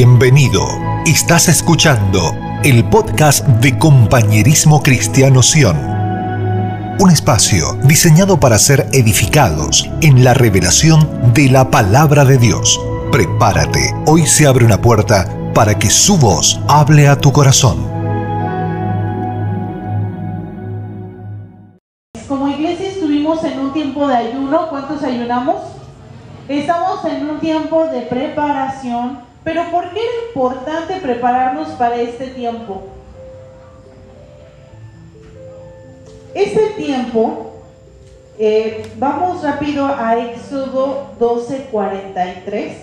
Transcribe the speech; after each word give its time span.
Bienvenido. 0.00 0.64
Estás 1.06 1.48
escuchando 1.48 2.32
el 2.62 2.88
podcast 2.88 3.44
de 3.44 3.76
Compañerismo 3.76 4.80
Cristiano 4.80 5.42
Sion. 5.42 5.76
Un 7.00 7.10
espacio 7.10 7.76
diseñado 7.82 8.38
para 8.38 8.58
ser 8.58 8.86
edificados 8.92 9.90
en 10.00 10.22
la 10.22 10.34
revelación 10.34 11.32
de 11.34 11.50
la 11.50 11.72
palabra 11.72 12.24
de 12.24 12.38
Dios. 12.38 12.80
Prepárate, 13.10 13.92
hoy 14.06 14.24
se 14.24 14.46
abre 14.46 14.64
una 14.64 14.80
puerta 14.80 15.26
para 15.52 15.76
que 15.76 15.90
su 15.90 16.16
voz 16.16 16.60
hable 16.68 17.08
a 17.08 17.16
tu 17.16 17.32
corazón. 17.32 17.78
Como 22.28 22.48
iglesia 22.50 22.90
estuvimos 22.90 23.42
en 23.42 23.58
un 23.58 23.72
tiempo 23.72 24.06
de 24.06 24.14
ayuno, 24.14 24.68
¿cuántos 24.68 25.02
ayunamos? 25.02 25.56
Estamos 26.48 27.04
en 27.04 27.28
un 27.28 27.40
tiempo 27.40 27.86
de 27.86 28.02
preparación 28.02 29.26
pero 29.48 29.70
¿por 29.70 29.88
qué 29.94 30.00
era 30.00 30.28
importante 30.28 30.96
prepararnos 30.96 31.68
para 31.68 31.96
este 31.96 32.26
tiempo? 32.26 32.82
Este 36.34 36.66
tiempo, 36.76 37.52
eh, 38.38 38.86
vamos 38.98 39.42
rápido 39.42 39.86
a 39.86 40.18
Éxodo 40.18 41.12
12:43. 41.18 42.74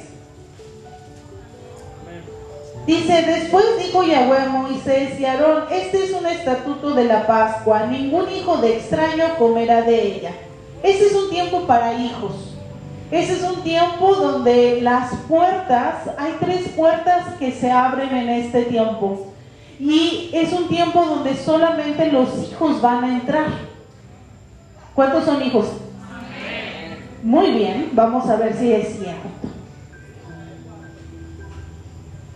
Dice, 2.87 3.13
después 3.21 3.65
dijo 3.77 4.01
Yahweh 4.01 4.39
a 4.39 4.49
Moisés 4.49 5.19
y 5.19 5.25
Aarón, 5.25 5.65
este 5.71 6.05
es 6.05 6.13
un 6.13 6.25
estatuto 6.25 6.95
de 6.95 7.03
la 7.03 7.27
Pascua, 7.27 7.85
ningún 7.85 8.27
hijo 8.31 8.57
de 8.57 8.77
extraño 8.77 9.37
comerá 9.37 9.83
de 9.83 10.01
ella. 10.01 10.31
Este 10.81 11.05
es 11.05 11.13
un 11.13 11.29
tiempo 11.29 11.67
para 11.67 11.93
hijos. 11.93 12.54
Ese 13.11 13.33
es 13.33 13.43
un 13.43 13.61
tiempo 13.61 14.15
donde 14.15 14.81
las 14.81 15.13
puertas, 15.27 16.09
hay 16.17 16.35
tres 16.39 16.69
puertas 16.69 17.35
que 17.37 17.51
se 17.51 17.71
abren 17.71 18.15
en 18.15 18.29
este 18.29 18.63
tiempo. 18.63 19.27
Y 19.79 20.31
es 20.33 20.51
un 20.53 20.67
tiempo 20.67 21.05
donde 21.05 21.35
solamente 21.35 22.11
los 22.11 22.29
hijos 22.49 22.81
van 22.81 23.03
a 23.03 23.13
entrar. 23.13 23.47
¿Cuántos 24.95 25.25
son 25.25 25.43
hijos? 25.43 25.67
Muy 27.21 27.51
bien, 27.51 27.89
vamos 27.93 28.27
a 28.29 28.37
ver 28.37 28.55
si 28.55 28.71
es 28.71 28.97
cierto. 28.99 29.29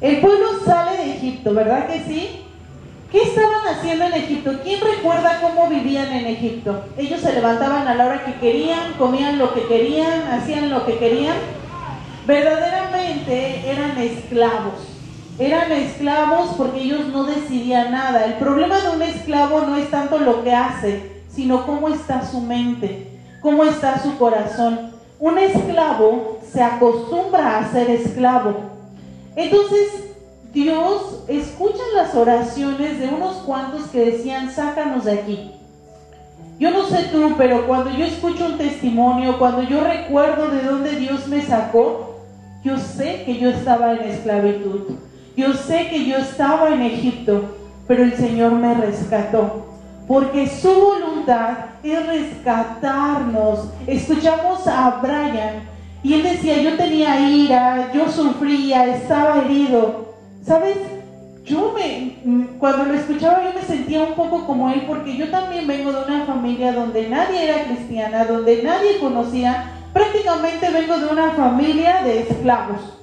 El 0.01 0.19
pueblo 0.21 0.47
sale 0.65 0.97
de 0.97 1.15
Egipto, 1.15 1.53
¿verdad 1.53 1.87
que 1.87 2.03
sí? 2.03 2.45
¿Qué 3.11 3.23
estaban 3.23 3.67
haciendo 3.67 4.05
en 4.05 4.13
Egipto? 4.13 4.59
¿Quién 4.63 4.81
recuerda 4.81 5.41
cómo 5.41 5.67
vivían 5.67 6.11
en 6.11 6.27
Egipto? 6.27 6.85
Ellos 6.95 7.19
se 7.21 7.33
levantaban 7.33 7.87
a 7.87 7.95
la 7.95 8.05
hora 8.05 8.23
que 8.23 8.35
querían, 8.35 8.93
comían 8.99 9.39
lo 9.39 9.51
que 9.55 9.65
querían, 9.65 10.27
hacían 10.31 10.69
lo 10.69 10.85
que 10.85 10.99
querían. 10.99 11.35
Verdaderamente 12.27 13.67
eran 13.67 13.97
esclavos. 13.97 14.75
Eran 15.39 15.71
esclavos 15.71 16.51
porque 16.55 16.81
ellos 16.81 17.07
no 17.07 17.23
decidían 17.23 17.91
nada. 17.91 18.25
El 18.25 18.35
problema 18.35 18.79
de 18.79 18.89
un 18.89 19.01
esclavo 19.01 19.61
no 19.61 19.75
es 19.77 19.89
tanto 19.89 20.19
lo 20.19 20.43
que 20.43 20.53
hace, 20.53 21.23
sino 21.33 21.65
cómo 21.65 21.89
está 21.89 22.23
su 22.23 22.41
mente, 22.41 23.07
cómo 23.41 23.63
está 23.63 23.97
su 24.03 24.19
corazón. 24.19 24.91
Un 25.17 25.39
esclavo 25.39 26.37
se 26.51 26.61
acostumbra 26.61 27.57
a 27.57 27.71
ser 27.71 27.89
esclavo. 27.89 28.53
Entonces, 29.35 30.09
Dios 30.53 31.23
escucha 31.27 31.68
las 31.95 32.15
oraciones 32.15 32.99
de 32.99 33.07
unos 33.07 33.37
cuantos 33.37 33.87
que 33.87 34.11
decían, 34.11 34.51
sácanos 34.51 35.05
de 35.05 35.13
aquí. 35.13 35.51
Yo 36.59 36.71
no 36.71 36.85
sé 36.85 37.09
tú, 37.11 37.35
pero 37.37 37.67
cuando 37.67 37.91
yo 37.91 38.05
escucho 38.05 38.45
un 38.45 38.57
testimonio, 38.57 39.39
cuando 39.39 39.63
yo 39.63 39.81
recuerdo 39.81 40.49
de 40.49 40.61
dónde 40.61 40.91
Dios 40.97 41.27
me 41.27 41.41
sacó, 41.41 42.17
yo 42.63 42.77
sé 42.77 43.23
que 43.25 43.37
yo 43.37 43.49
estaba 43.49 43.93
en 43.93 44.09
esclavitud. 44.09 44.95
Yo 45.37 45.53
sé 45.53 45.87
que 45.89 46.05
yo 46.05 46.17
estaba 46.17 46.69
en 46.73 46.81
Egipto, 46.81 47.55
pero 47.87 48.03
el 48.03 48.13
Señor 48.13 48.51
me 48.53 48.73
rescató. 48.73 49.67
Porque 50.07 50.47
su 50.47 50.69
voluntad 50.69 51.51
es 51.83 52.05
rescatarnos. 52.05 53.69
Escuchamos 53.87 54.67
a 54.67 54.99
Brian 55.01 55.63
y 56.03 56.15
él 56.15 56.23
decía, 56.23 56.61
yo 56.61 56.75
tenía 56.75 57.29
ira, 57.29 57.91
yo 57.93 58.09
sufría, 58.09 58.95
estaba 58.95 59.41
herido, 59.43 60.09
¿Sabes? 60.45 60.77
Yo 61.49 61.73
me, 61.73 62.15
cuando 62.59 62.85
lo 62.85 62.93
escuchaba 62.93 63.43
yo 63.43 63.59
me 63.59 63.65
sentía 63.65 64.03
un 64.03 64.13
poco 64.13 64.45
como 64.45 64.69
él 64.69 64.83
porque 64.85 65.17
yo 65.17 65.29
también 65.31 65.65
vengo 65.65 65.91
de 65.91 66.03
una 66.03 66.23
familia 66.25 66.73
donde 66.73 67.09
nadie 67.09 67.49
era 67.49 67.63
cristiana, 67.63 68.25
donde 68.25 68.61
nadie 68.61 68.99
conocía, 68.99 69.71
prácticamente 69.91 70.69
vengo 70.69 70.99
de 70.99 71.07
una 71.07 71.31
familia 71.31 72.03
de 72.03 72.21
esclavos. 72.21 72.99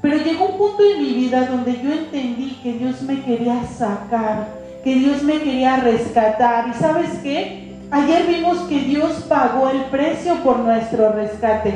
Pero 0.00 0.18
llegó 0.18 0.50
un 0.50 0.58
punto 0.58 0.84
en 0.84 1.02
mi 1.02 1.14
vida 1.14 1.46
donde 1.46 1.72
yo 1.82 1.92
entendí 1.92 2.60
que 2.62 2.74
Dios 2.74 3.02
me 3.02 3.24
quería 3.24 3.64
sacar, 3.66 4.46
que 4.84 4.94
Dios 4.94 5.24
me 5.24 5.40
quería 5.40 5.78
rescatar. 5.78 6.68
¿Y 6.68 6.74
sabes 6.74 7.10
qué? 7.24 7.74
Ayer 7.90 8.26
vimos 8.28 8.58
que 8.68 8.80
Dios 8.80 9.24
pagó 9.28 9.68
el 9.70 9.80
precio 9.86 10.36
por 10.44 10.60
nuestro 10.60 11.10
rescate. 11.10 11.74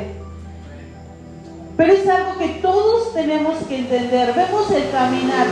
Pero 1.75 1.91
es 1.91 2.07
algo 2.07 2.37
que 2.37 2.47
todos 2.61 3.13
tenemos 3.13 3.57
que 3.67 3.79
entender. 3.79 4.33
Vemos 4.33 4.71
el 4.71 4.89
caminar. 4.91 5.47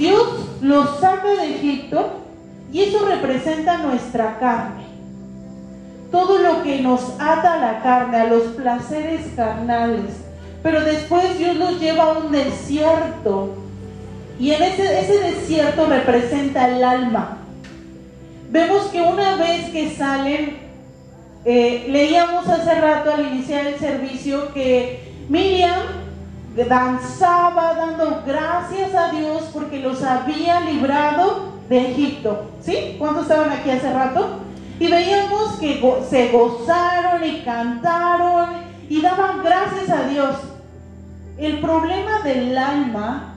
Dios 0.00 0.46
los 0.62 0.98
saca 0.98 1.28
de 1.28 1.56
Egipto 1.56 2.22
y 2.72 2.80
eso 2.80 3.04
representa 3.04 3.76
nuestra 3.76 4.38
carne. 4.38 4.84
Todo 6.10 6.38
lo 6.38 6.62
que 6.62 6.80
nos 6.80 7.02
ata 7.18 7.54
a 7.54 7.58
la 7.58 7.82
carne, 7.82 8.16
a 8.16 8.26
los 8.26 8.44
placeres 8.54 9.26
carnales. 9.36 10.24
Pero 10.62 10.80
después 10.80 11.38
Dios 11.38 11.54
los 11.56 11.78
lleva 11.78 12.04
a 12.04 12.18
un 12.18 12.32
desierto. 12.32 13.50
Y 14.38 14.52
en 14.52 14.62
ese, 14.62 14.84
desierto 14.84 15.84
representa 15.84 16.66
el 16.68 16.82
alma. 16.82 17.36
Vemos 18.50 18.84
que 18.86 19.02
una 19.02 19.36
vez 19.36 19.68
que 19.68 19.94
salen, 19.94 20.56
eh, 21.44 21.86
leíamos 21.90 22.48
hace 22.48 22.74
rato 22.80 23.12
al 23.12 23.26
iniciar 23.34 23.66
el 23.66 23.78
servicio 23.78 24.54
que 24.54 25.12
Miriam 25.28 25.99
danzaba 26.56 27.74
dando 27.74 28.22
gracias 28.26 28.94
a 28.94 29.10
Dios 29.12 29.50
porque 29.52 29.80
los 29.80 30.02
había 30.02 30.60
librado 30.60 31.52
de 31.68 31.92
Egipto. 31.92 32.50
¿Sí? 32.60 32.96
¿Cuántos 32.98 33.22
estaban 33.22 33.50
aquí 33.50 33.70
hace 33.70 33.92
rato? 33.92 34.40
Y 34.78 34.88
veíamos 34.88 35.58
que 35.58 35.80
se 36.08 36.28
gozaron 36.28 37.24
y 37.24 37.42
cantaron 37.42 38.48
y 38.88 39.00
daban 39.00 39.42
gracias 39.42 39.90
a 39.90 40.08
Dios. 40.08 40.36
El 41.38 41.60
problema 41.60 42.20
del 42.22 42.56
alma 42.56 43.34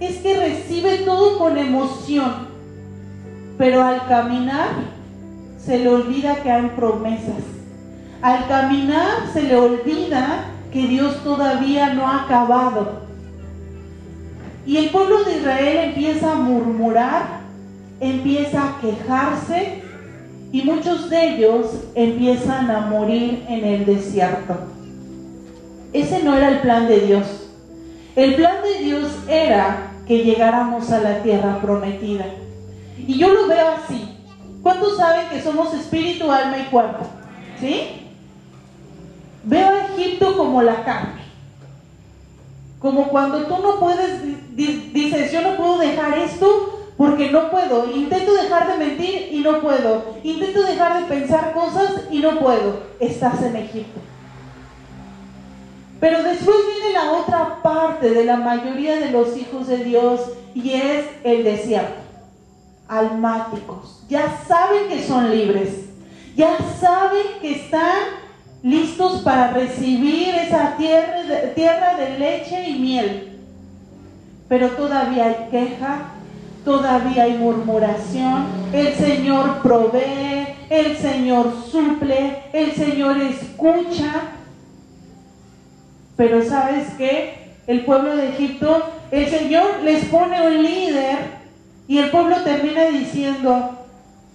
es 0.00 0.18
que 0.18 0.38
recibe 0.38 0.98
todo 0.98 1.38
con 1.38 1.58
emoción, 1.58 2.48
pero 3.58 3.82
al 3.82 4.06
caminar 4.06 4.68
se 5.58 5.78
le 5.78 5.88
olvida 5.88 6.42
que 6.42 6.50
hay 6.50 6.68
promesas. 6.76 7.42
Al 8.20 8.46
caminar 8.48 9.28
se 9.32 9.42
le 9.42 9.56
olvida 9.56 10.44
que 10.72 10.86
Dios 10.86 11.22
todavía 11.22 11.92
no 11.94 12.06
ha 12.06 12.22
acabado. 12.22 13.02
Y 14.64 14.76
el 14.78 14.90
pueblo 14.90 15.24
de 15.24 15.38
Israel 15.38 15.76
empieza 15.88 16.32
a 16.32 16.36
murmurar, 16.36 17.40
empieza 18.00 18.62
a 18.68 18.80
quejarse 18.80 19.82
y 20.52 20.62
muchos 20.62 21.10
de 21.10 21.34
ellos 21.34 21.66
empiezan 21.94 22.70
a 22.70 22.80
morir 22.80 23.44
en 23.48 23.64
el 23.64 23.84
desierto. 23.84 24.56
Ese 25.92 26.22
no 26.22 26.36
era 26.36 26.48
el 26.48 26.60
plan 26.60 26.88
de 26.88 27.00
Dios. 27.00 27.26
El 28.16 28.34
plan 28.34 28.56
de 28.62 28.84
Dios 28.84 29.08
era 29.28 29.92
que 30.06 30.24
llegáramos 30.24 30.90
a 30.90 31.00
la 31.00 31.22
tierra 31.22 31.60
prometida. 31.60 32.24
Y 32.98 33.18
yo 33.18 33.32
lo 33.32 33.46
veo 33.46 33.66
así. 33.68 34.08
¿Cuántos 34.62 34.96
saben 34.96 35.28
que 35.28 35.42
somos 35.42 35.74
espíritu, 35.74 36.30
alma 36.30 36.58
y 36.58 36.70
cuerpo? 36.70 37.04
¿Sí? 37.58 38.01
Veo 39.44 39.68
a 39.68 39.86
Egipto 39.86 40.36
como 40.36 40.62
la 40.62 40.84
carne. 40.84 41.22
Como 42.78 43.08
cuando 43.08 43.46
tú 43.46 43.62
no 43.62 43.78
puedes, 43.78 44.22
dices, 44.56 45.32
yo 45.32 45.40
no 45.42 45.56
puedo 45.56 45.78
dejar 45.78 46.18
esto 46.18 46.80
porque 46.96 47.30
no 47.30 47.50
puedo. 47.50 47.90
Intento 47.92 48.34
dejar 48.34 48.66
de 48.68 48.84
mentir 48.84 49.28
y 49.32 49.40
no 49.40 49.60
puedo. 49.60 50.16
Intento 50.22 50.62
dejar 50.62 51.00
de 51.00 51.06
pensar 51.06 51.52
cosas 51.52 52.02
y 52.10 52.18
no 52.18 52.38
puedo. 52.38 52.80
Estás 53.00 53.42
en 53.42 53.56
Egipto. 53.56 54.00
Pero 56.00 56.22
después 56.24 56.56
viene 56.66 56.94
la 56.94 57.12
otra 57.12 57.62
parte 57.62 58.10
de 58.10 58.24
la 58.24 58.36
mayoría 58.36 58.96
de 58.96 59.12
los 59.12 59.36
hijos 59.36 59.68
de 59.68 59.84
Dios 59.84 60.20
y 60.54 60.72
es 60.72 61.06
el 61.22 61.44
desierto. 61.44 62.02
Almáticos. 62.88 64.02
Ya 64.08 64.42
saben 64.46 64.88
que 64.88 65.06
son 65.06 65.30
libres. 65.30 65.86
Ya 66.34 66.56
saben 66.80 67.22
que 67.40 67.52
están 67.52 68.21
listos 68.62 69.22
para 69.22 69.52
recibir 69.52 70.34
esa 70.34 70.76
tierra 70.76 71.96
de, 71.96 72.18
leche 72.18 72.68
y 72.68 72.78
miel. 72.78 73.38
Pero 74.48 74.70
todavía 74.70 75.26
hay 75.26 75.48
queja, 75.50 76.12
todavía 76.64 77.24
hay 77.24 77.34
murmuración. 77.34 78.46
El 78.72 78.94
Señor 78.94 79.62
provee, 79.62 80.46
el 80.70 80.96
Señor 80.96 81.52
suple, 81.70 82.44
el 82.52 82.72
Señor 82.72 83.18
escucha. 83.18 84.12
Pero 86.16 86.44
sabes 86.44 86.88
qué? 86.98 87.42
El 87.66 87.84
pueblo 87.84 88.16
de 88.16 88.28
Egipto 88.28 88.82
el 89.12 89.28
Señor 89.28 89.82
les 89.84 90.06
pone 90.06 90.40
un 90.40 90.62
líder 90.62 91.18
y 91.86 91.98
el 91.98 92.10
pueblo 92.10 92.36
termina 92.42 92.84
diciendo, 92.86 93.78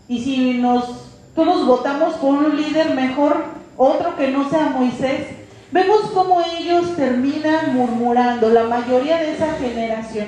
y 0.07 0.21
si 0.21 0.53
nos 0.53 1.07
todos 1.35 1.65
votamos 1.65 2.13
por 2.15 2.35
un 2.35 2.56
líder 2.56 2.94
mejor, 2.94 3.56
otro 3.77 4.15
que 4.15 4.29
no 4.29 4.50
sea 4.50 4.69
Moisés, 4.69 5.27
vemos 5.71 6.01
cómo 6.13 6.41
ellos 6.59 6.95
terminan 6.95 7.75
murmurando, 7.75 8.50
la 8.50 8.63
mayoría 8.63 9.18
de 9.18 9.33
esa 9.33 9.53
generación. 9.53 10.27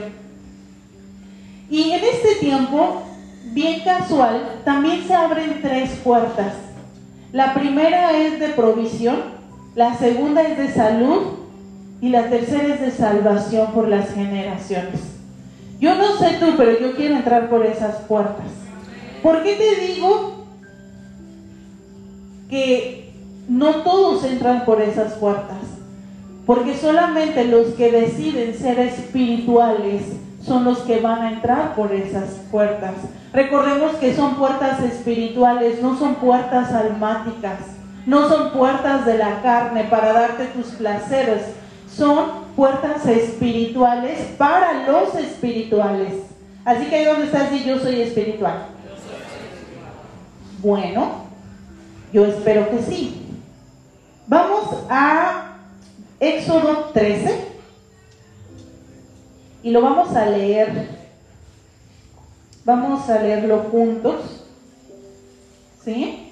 Y 1.70 1.92
en 1.92 2.04
este 2.04 2.36
tiempo, 2.40 3.04
bien 3.52 3.82
casual, 3.82 4.62
también 4.64 5.06
se 5.06 5.14
abren 5.14 5.60
tres 5.62 5.92
puertas. 6.04 6.54
La 7.32 7.54
primera 7.54 8.18
es 8.18 8.40
de 8.40 8.50
provisión, 8.50 9.18
la 9.76 9.96
segunda 9.98 10.42
es 10.42 10.58
de 10.58 10.74
salud 10.74 11.40
y 12.02 12.10
la 12.10 12.30
tercera 12.30 12.74
es 12.74 12.82
de 12.82 12.92
salvación 12.92 13.72
por 13.72 13.88
las 13.88 14.14
generaciones. 14.14 15.02
Yo 15.80 15.96
no 15.96 16.18
sé 16.18 16.38
tú, 16.40 16.54
pero 16.58 16.80
yo 16.80 16.96
quiero 16.96 17.16
entrar 17.16 17.50
por 17.50 17.66
esas 17.66 17.96
puertas. 18.08 18.48
¿Por 19.22 19.44
qué 19.44 19.56
te 19.56 19.94
digo 19.94 20.46
que 22.50 23.09
no 23.50 23.78
todos 23.78 24.24
entran 24.24 24.64
por 24.64 24.80
esas 24.80 25.14
puertas? 25.14 25.58
Porque 26.46 26.78
solamente 26.78 27.46
los 27.46 27.68
que 27.76 27.92
deciden 27.92 28.56
ser 28.56 28.80
espirituales 28.80 30.04
son 30.44 30.64
los 30.64 30.80
que 30.80 31.00
van 31.00 31.22
a 31.22 31.32
entrar 31.34 31.76
por 31.76 31.92
esas 31.92 32.30
puertas. 32.52 32.94
Recordemos 33.34 33.94
que 33.96 34.16
son 34.16 34.36
puertas 34.36 34.82
espirituales, 34.82 35.82
no 35.82 35.98
son 35.98 36.16
puertas 36.16 36.72
almáticas, 36.72 37.60
no 38.06 38.30
son 38.30 38.52
puertas 38.52 39.06
de 39.06 39.18
la 39.18 39.42
carne 39.42 39.84
para 39.86 40.14
darte 40.14 40.46
tus 40.46 40.68
placeres, 40.68 41.42
son 41.94 42.26
puertas 42.56 43.06
espirituales 43.06 44.20
para 44.38 44.88
los 44.88 45.16
espirituales. 45.16 46.14
Así 46.66 46.86
que 46.86 46.96
ahí 46.96 47.06
donde 47.06 47.26
estás 47.26 47.52
yo 47.66 47.80
soy 47.80 48.02
espiritual. 48.02 48.68
Bueno, 50.62 51.24
yo 52.12 52.26
espero 52.26 52.70
que 52.70 52.80
sí. 52.80 53.29
Vamos 54.30 54.68
a 54.92 55.56
Éxodo 56.20 56.92
13 56.94 57.48
y 59.64 59.72
lo 59.72 59.82
vamos 59.82 60.16
a 60.16 60.28
leer. 60.28 60.88
Vamos 62.64 63.10
a 63.10 63.20
leerlo 63.20 63.66
juntos. 63.72 64.46
¿Sí? 65.84 66.32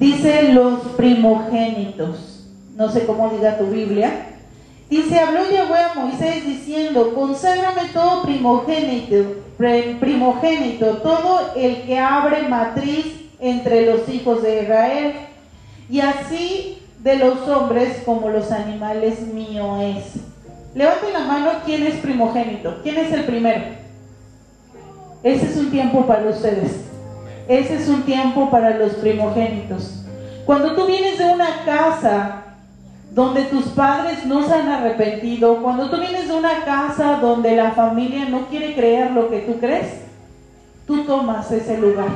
Dice 0.00 0.52
los 0.52 0.80
primogénitos. 0.96 2.48
No 2.74 2.90
sé 2.90 3.06
cómo 3.06 3.30
diga 3.30 3.56
tu 3.56 3.66
Biblia. 3.66 4.26
Dice, 4.88 5.20
habló 5.20 5.48
Yahweh 5.48 5.78
a 5.78 5.94
Moisés 5.94 6.44
diciendo, 6.44 7.14
conságrame 7.14 7.90
todo 7.92 8.22
primogénito, 8.22 9.36
primogénito, 9.56 10.96
todo 10.96 11.52
el 11.54 11.82
que 11.82 11.96
abre 11.96 12.48
matriz 12.48 13.06
entre 13.38 13.86
los 13.86 14.08
hijos 14.08 14.42
de 14.42 14.64
Israel, 14.64 15.14
y 15.90 16.00
así 16.00 16.78
de 17.00 17.16
los 17.16 17.48
hombres 17.48 18.02
como 18.04 18.28
los 18.28 18.52
animales 18.52 19.20
mío 19.20 19.80
es. 19.80 20.20
Levanten 20.74 21.12
la 21.12 21.20
mano, 21.20 21.50
¿quién 21.64 21.82
es 21.82 21.96
primogénito? 21.96 22.78
¿Quién 22.82 22.96
es 22.98 23.12
el 23.12 23.24
primero? 23.24 23.64
Ese 25.24 25.46
es 25.46 25.56
un 25.56 25.70
tiempo 25.70 26.06
para 26.06 26.28
ustedes. 26.28 26.84
Ese 27.48 27.74
es 27.74 27.88
un 27.88 28.02
tiempo 28.02 28.50
para 28.50 28.78
los 28.78 28.92
primogénitos. 28.94 30.04
Cuando 30.46 30.74
tú 30.76 30.86
vienes 30.86 31.18
de 31.18 31.24
una 31.24 31.64
casa 31.64 32.44
donde 33.12 33.42
tus 33.42 33.64
padres 33.66 34.24
no 34.24 34.46
se 34.46 34.54
han 34.54 34.68
arrepentido, 34.68 35.60
cuando 35.60 35.90
tú 35.90 35.98
vienes 35.98 36.28
de 36.28 36.34
una 36.34 36.64
casa 36.64 37.18
donde 37.20 37.56
la 37.56 37.72
familia 37.72 38.26
no 38.28 38.46
quiere 38.46 38.74
creer 38.74 39.10
lo 39.10 39.28
que 39.28 39.40
tú 39.40 39.58
crees, 39.58 40.02
tú 40.86 41.04
tomas 41.04 41.50
ese 41.50 41.78
lugar. 41.78 42.10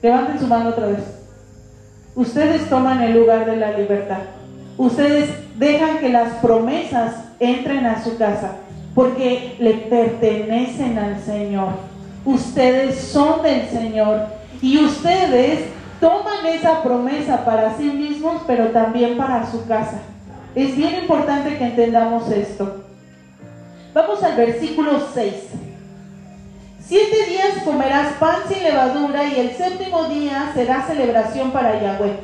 Levanten 0.00 0.38
su 0.38 0.46
mano 0.46 0.70
otra 0.70 0.86
vez. 0.86 1.23
Ustedes 2.16 2.68
toman 2.68 3.02
el 3.02 3.14
lugar 3.18 3.44
de 3.44 3.56
la 3.56 3.72
libertad. 3.72 4.20
Ustedes 4.78 5.30
dejan 5.56 5.98
que 5.98 6.08
las 6.08 6.34
promesas 6.34 7.24
entren 7.40 7.86
a 7.86 8.02
su 8.02 8.16
casa 8.16 8.56
porque 8.94 9.56
le 9.58 9.74
pertenecen 9.74 10.98
al 10.98 11.20
Señor. 11.20 11.70
Ustedes 12.24 12.98
son 13.00 13.42
del 13.42 13.68
Señor 13.68 14.26
y 14.62 14.78
ustedes 14.78 15.66
toman 16.00 16.46
esa 16.46 16.82
promesa 16.82 17.44
para 17.44 17.76
sí 17.76 17.84
mismos, 17.84 18.42
pero 18.46 18.68
también 18.68 19.16
para 19.16 19.50
su 19.50 19.66
casa. 19.66 19.98
Es 20.54 20.76
bien 20.76 20.94
importante 21.02 21.58
que 21.58 21.64
entendamos 21.64 22.30
esto. 22.30 22.84
Vamos 23.92 24.22
al 24.22 24.36
versículo 24.36 25.00
6. 25.12 25.34
Siete 26.86 27.24
días 27.26 27.62
comerás 27.64 28.14
pan 28.18 28.36
sin 28.46 28.62
levadura 28.62 29.24
y 29.24 29.40
el 29.40 29.56
séptimo 29.56 30.04
día 30.04 30.50
será 30.54 30.86
celebración 30.86 31.50
para 31.50 31.80
Yahweh. 31.80 32.18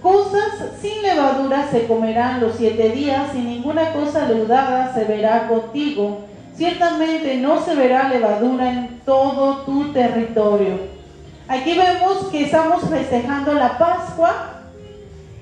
Cosas 0.00 0.70
sin 0.80 1.02
levadura 1.02 1.68
se 1.68 1.86
comerán 1.86 2.40
los 2.40 2.56
siete 2.56 2.90
días 2.90 3.34
y 3.34 3.38
ninguna 3.38 3.92
cosa 3.92 4.28
leudada 4.28 4.94
se 4.94 5.04
verá 5.04 5.48
contigo. 5.48 6.26
Ciertamente 6.54 7.36
no 7.38 7.60
se 7.64 7.74
verá 7.74 8.08
levadura 8.08 8.70
en 8.70 9.00
todo 9.04 9.58
tu 9.58 9.92
territorio 9.92 10.96
Aquí 11.48 11.76
vemos 11.76 12.26
que 12.32 12.44
estamos 12.44 12.88
festejando 12.88 13.54
la 13.54 13.78
Pascua 13.78 14.62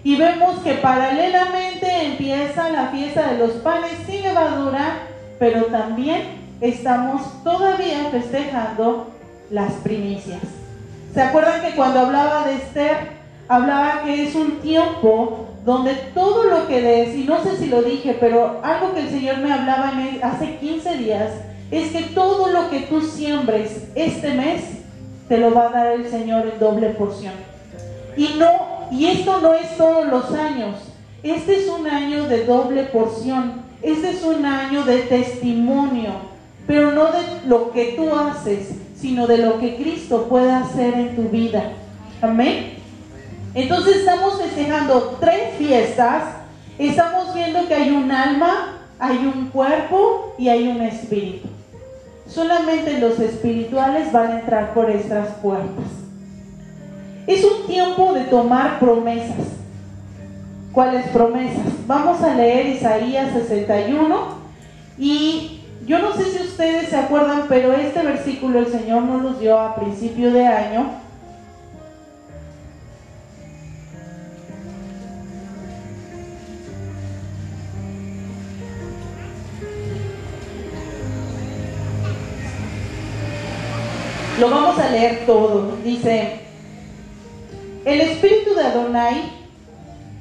y 0.03 0.17
vemos 0.17 0.59
que 0.61 0.75
paralelamente 0.75 2.07
empieza 2.07 2.69
la 2.69 2.89
fiesta 2.89 3.33
de 3.33 3.39
los 3.39 3.53
panes 3.63 3.93
sin 4.07 4.23
levadura, 4.23 4.99
pero 5.39 5.65
también 5.67 6.44
estamos 6.65 7.43
todavía 7.45 8.09
festejando 8.11 9.09
las 9.51 9.73
primicias. 9.75 10.41
¿Se 11.13 11.21
acuerdan 11.21 11.61
que 11.61 11.77
cuando 11.77 12.01
hablaba 12.01 12.47
de 12.47 12.55
Esther, 12.55 12.97
hablaba 13.49 14.03
que 14.03 14.27
es 14.27 14.35
un 14.35 14.61
tiempo 14.61 15.49
donde 15.65 15.93
todo 16.15 16.45
lo 16.45 16.67
que 16.67 16.81
des, 16.81 17.15
y 17.15 17.25
no 17.25 17.43
sé 17.43 17.57
si 17.57 17.67
lo 17.67 17.83
dije, 17.83 18.17
pero 18.19 18.61
algo 18.63 18.95
que 18.95 19.01
el 19.01 19.11
Señor 19.11 19.39
me 19.39 19.53
hablaba 19.53 19.93
hace 20.23 20.57
15 20.57 20.97
días, 20.97 21.31
es 21.71 21.93
que 21.93 22.03
todo 22.15 22.49
lo 22.49 22.71
que 22.71 22.81
tú 22.81 23.03
siembres 23.03 23.89
este 23.95 24.33
mes, 24.35 24.63
te 25.29 25.39
lo 25.39 25.55
va 25.55 25.69
a 25.69 25.71
dar 25.71 25.87
el 25.93 26.09
Señor 26.09 26.47
en 26.47 26.59
doble 26.59 26.91
porción. 26.91 27.35
Y 28.17 28.37
no, 28.39 28.89
y 28.91 29.07
esto 29.07 29.41
no 29.41 29.55
es 29.55 29.77
todos 29.77 30.07
los 30.07 30.33
años. 30.33 30.77
Este 31.23 31.57
es 31.57 31.69
un 31.69 31.87
año 31.87 32.27
de 32.27 32.45
doble 32.45 32.85
porción. 32.85 33.65
Este 33.83 34.11
es 34.11 34.23
un 34.23 34.45
año 34.45 34.85
de 34.85 34.99
testimonio, 34.99 36.34
pero 36.67 36.93
no 36.93 37.07
de 37.07 37.47
lo 37.47 37.73
que 37.73 37.95
tú 37.97 38.15
haces, 38.15 38.71
sino 38.97 39.27
de 39.27 39.39
lo 39.39 39.59
que 39.59 39.77
Cristo 39.77 40.27
puede 40.29 40.51
hacer 40.51 40.95
en 40.95 41.17
tu 41.17 41.29
vida. 41.29 41.73
Amén. 42.23 42.75
Entonces 43.55 43.97
estamos 43.99 44.41
festejando 44.41 45.17
tres 45.21 45.55
fiestas. 45.59 46.25
Estamos 46.79 47.35
viendo 47.35 47.69
que 47.69 47.75
hay 47.75 47.91
un 47.91 48.11
alma, 48.11 48.81
hay 48.99 49.19
un 49.19 49.49
cuerpo 49.49 50.35
y 50.39 50.49
hay 50.49 50.67
un 50.69 50.81
espíritu. 50.83 51.49
Solamente 52.27 52.99
los 52.99 53.21
espirituales 53.21 54.11
van 54.11 54.33
a 54.33 54.41
entrar 54.41 54.75
por 54.75 54.91
estas 54.91 55.29
puertas. 55.35 55.85
Es 57.27 57.45
un 57.45 57.67
tiempo 57.67 58.13
de 58.13 58.25
tomar 58.25 58.81
promesas. 58.81 59.47
¿Cuáles 60.73 61.07
promesas? 61.09 61.87
Vamos 61.87 62.21
a 62.23 62.35
leer 62.35 62.67
Isaías 62.67 63.33
61 63.33 64.45
y 64.99 65.64
yo 65.87 65.99
no 65.99 66.15
sé 66.15 66.25
si 66.25 66.43
ustedes 66.43 66.89
se 66.89 66.97
acuerdan, 66.97 67.45
pero 67.49 67.73
este 67.73 68.03
versículo 68.03 68.61
el 68.61 68.67
Señor 68.67 69.03
nos 69.03 69.23
lo 69.23 69.35
dio 69.35 69.59
a 69.59 69.75
principio 69.77 70.33
de 70.33 70.47
año 70.47 71.05
Lo 84.41 84.51
vamos 84.51 84.79
a 84.81 84.91
leer 84.91 85.27
todo. 85.27 85.77
Dice, 85.85 86.41
el 87.85 88.01
espíritu 88.01 88.55
de 88.55 88.65
Adonai, 88.65 89.23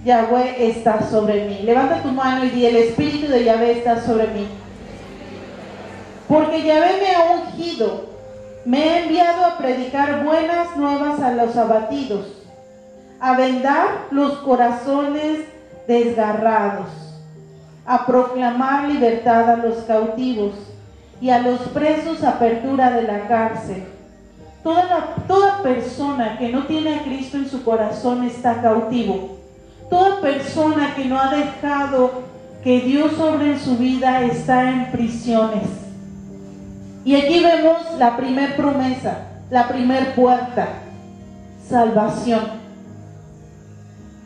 Yahweh, 0.05 0.67
está 0.69 1.09
sobre 1.09 1.47
mí. 1.47 1.59
Levanta 1.63 2.03
tu 2.03 2.09
mano 2.09 2.45
y 2.45 2.49
di, 2.49 2.65
el 2.67 2.75
espíritu 2.75 3.27
de 3.27 3.43
Yahweh 3.43 3.71
está 3.71 4.05
sobre 4.05 4.27
mí. 4.27 4.47
Porque 6.27 6.63
Yahvé 6.63 7.01
me 7.01 7.15
ha 7.15 7.31
ungido, 7.31 8.05
me 8.65 8.83
ha 8.83 9.03
enviado 9.03 9.45
a 9.45 9.57
predicar 9.57 10.23
buenas 10.23 10.75
nuevas 10.77 11.19
a 11.19 11.31
los 11.33 11.55
abatidos, 11.57 12.27
a 13.19 13.35
vendar 13.35 14.07
los 14.11 14.37
corazones 14.39 15.39
desgarrados, 15.87 16.87
a 17.85 18.05
proclamar 18.05 18.89
libertad 18.89 19.49
a 19.49 19.57
los 19.57 19.77
cautivos 19.83 20.53
y 21.19 21.29
a 21.29 21.39
los 21.39 21.59
presos 21.69 22.23
apertura 22.23 22.91
de 22.91 23.03
la 23.03 23.27
cárcel 23.27 23.83
Toda, 24.63 25.61
persona 25.61 26.37
que 26.37 26.49
no 26.49 26.65
tiene 26.65 26.95
a 26.95 27.03
Cristo 27.03 27.37
en 27.37 27.49
su 27.49 27.63
corazón 27.63 28.23
está 28.23 28.61
cautivo. 28.61 29.37
Toda 29.89 30.21
persona 30.21 30.95
que 30.95 31.05
no 31.05 31.19
ha 31.19 31.29
dejado 31.35 32.23
que 32.63 32.79
Dios 32.79 33.11
sobre 33.13 33.51
en 33.51 33.59
su 33.59 33.77
vida 33.77 34.23
está 34.23 34.69
en 34.69 34.91
prisiones. 34.91 35.82
Y 37.05 37.15
aquí 37.15 37.43
vemos 37.43 37.77
la 37.97 38.15
primer 38.15 38.55
promesa, 38.55 39.17
la 39.49 39.67
primer 39.67 40.15
puerta, 40.15 40.67
salvación. 41.67 42.41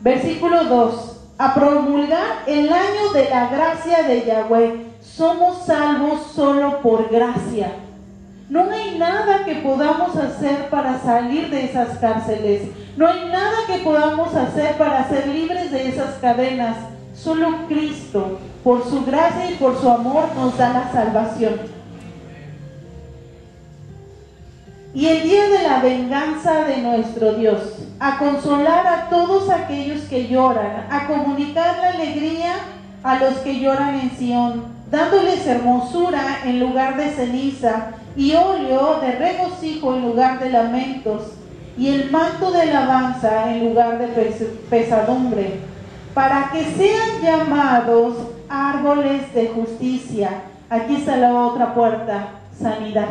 Versículo 0.00 0.64
2. 0.64 1.14
A 1.38 1.54
promulgar 1.54 2.44
el 2.46 2.72
año 2.72 3.12
de 3.12 3.28
la 3.30 3.48
gracia 3.48 4.02
de 4.02 4.24
Yahweh. 4.24 4.86
Somos 5.00 5.66
salvos 5.66 6.20
solo 6.34 6.80
por 6.80 7.10
gracia. 7.10 7.72
No 8.48 8.70
hay 8.70 8.96
nada 8.96 9.44
que 9.44 9.56
podamos 9.56 10.16
hacer 10.16 10.68
para 10.70 11.00
salir 11.00 11.50
de 11.50 11.64
esas 11.64 11.98
cárceles. 11.98 12.62
No 12.96 13.06
hay 13.06 13.28
nada 13.28 13.56
que 13.66 13.78
podamos 13.78 14.34
hacer 14.34 14.76
para 14.76 15.08
ser 15.08 15.26
libres 15.28 15.70
de 15.70 15.88
esas 15.88 16.14
cadenas. 16.20 16.76
Solo 17.14 17.66
Cristo, 17.68 18.38
por 18.62 18.84
su 18.84 19.04
gracia 19.04 19.50
y 19.50 19.54
por 19.54 19.80
su 19.80 19.90
amor, 19.90 20.28
nos 20.36 20.56
da 20.56 20.72
la 20.72 20.92
salvación. 20.92 21.77
Y 24.98 25.06
el 25.06 25.22
día 25.22 25.48
de 25.48 25.62
la 25.62 25.78
venganza 25.78 26.64
de 26.64 26.78
nuestro 26.78 27.34
Dios, 27.34 27.60
a 28.00 28.18
consolar 28.18 28.84
a 28.84 29.08
todos 29.08 29.48
aquellos 29.48 30.00
que 30.06 30.26
lloran, 30.26 30.88
a 30.90 31.06
comunicar 31.06 31.76
la 31.80 31.90
alegría 31.90 32.54
a 33.04 33.20
los 33.20 33.34
que 33.34 33.60
lloran 33.60 33.94
en 33.94 34.10
Sión, 34.10 34.64
dándoles 34.90 35.46
hermosura 35.46 36.40
en 36.44 36.58
lugar 36.58 36.96
de 36.96 37.10
ceniza 37.10 37.90
y 38.16 38.34
óleo 38.34 38.98
de 39.00 39.12
regocijo 39.12 39.94
en 39.94 40.02
lugar 40.02 40.40
de 40.40 40.50
lamentos 40.50 41.30
y 41.76 41.90
el 41.90 42.10
manto 42.10 42.50
de 42.50 42.62
alabanza 42.62 43.52
en 43.54 43.68
lugar 43.68 43.98
de 43.98 44.08
pesadumbre, 44.68 45.60
para 46.12 46.50
que 46.50 46.64
sean 46.64 47.22
llamados 47.22 48.16
árboles 48.48 49.32
de 49.32 49.46
justicia. 49.46 50.42
Aquí 50.68 50.96
está 50.96 51.14
la 51.18 51.32
otra 51.36 51.72
puerta, 51.72 52.30
sanidad. 52.60 53.10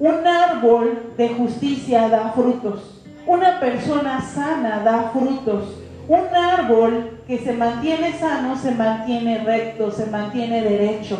Un 0.00 0.24
árbol 0.24 1.12
de 1.16 1.28
justicia 1.30 2.08
da 2.08 2.30
frutos. 2.32 3.02
Una 3.26 3.58
persona 3.58 4.20
sana 4.20 4.78
da 4.84 5.10
frutos. 5.12 5.74
Un 6.06 6.34
árbol 6.36 7.18
que 7.26 7.38
se 7.38 7.52
mantiene 7.52 8.16
sano 8.16 8.56
se 8.56 8.70
mantiene 8.70 9.42
recto, 9.42 9.90
se 9.90 10.06
mantiene 10.06 10.62
derecho. 10.62 11.18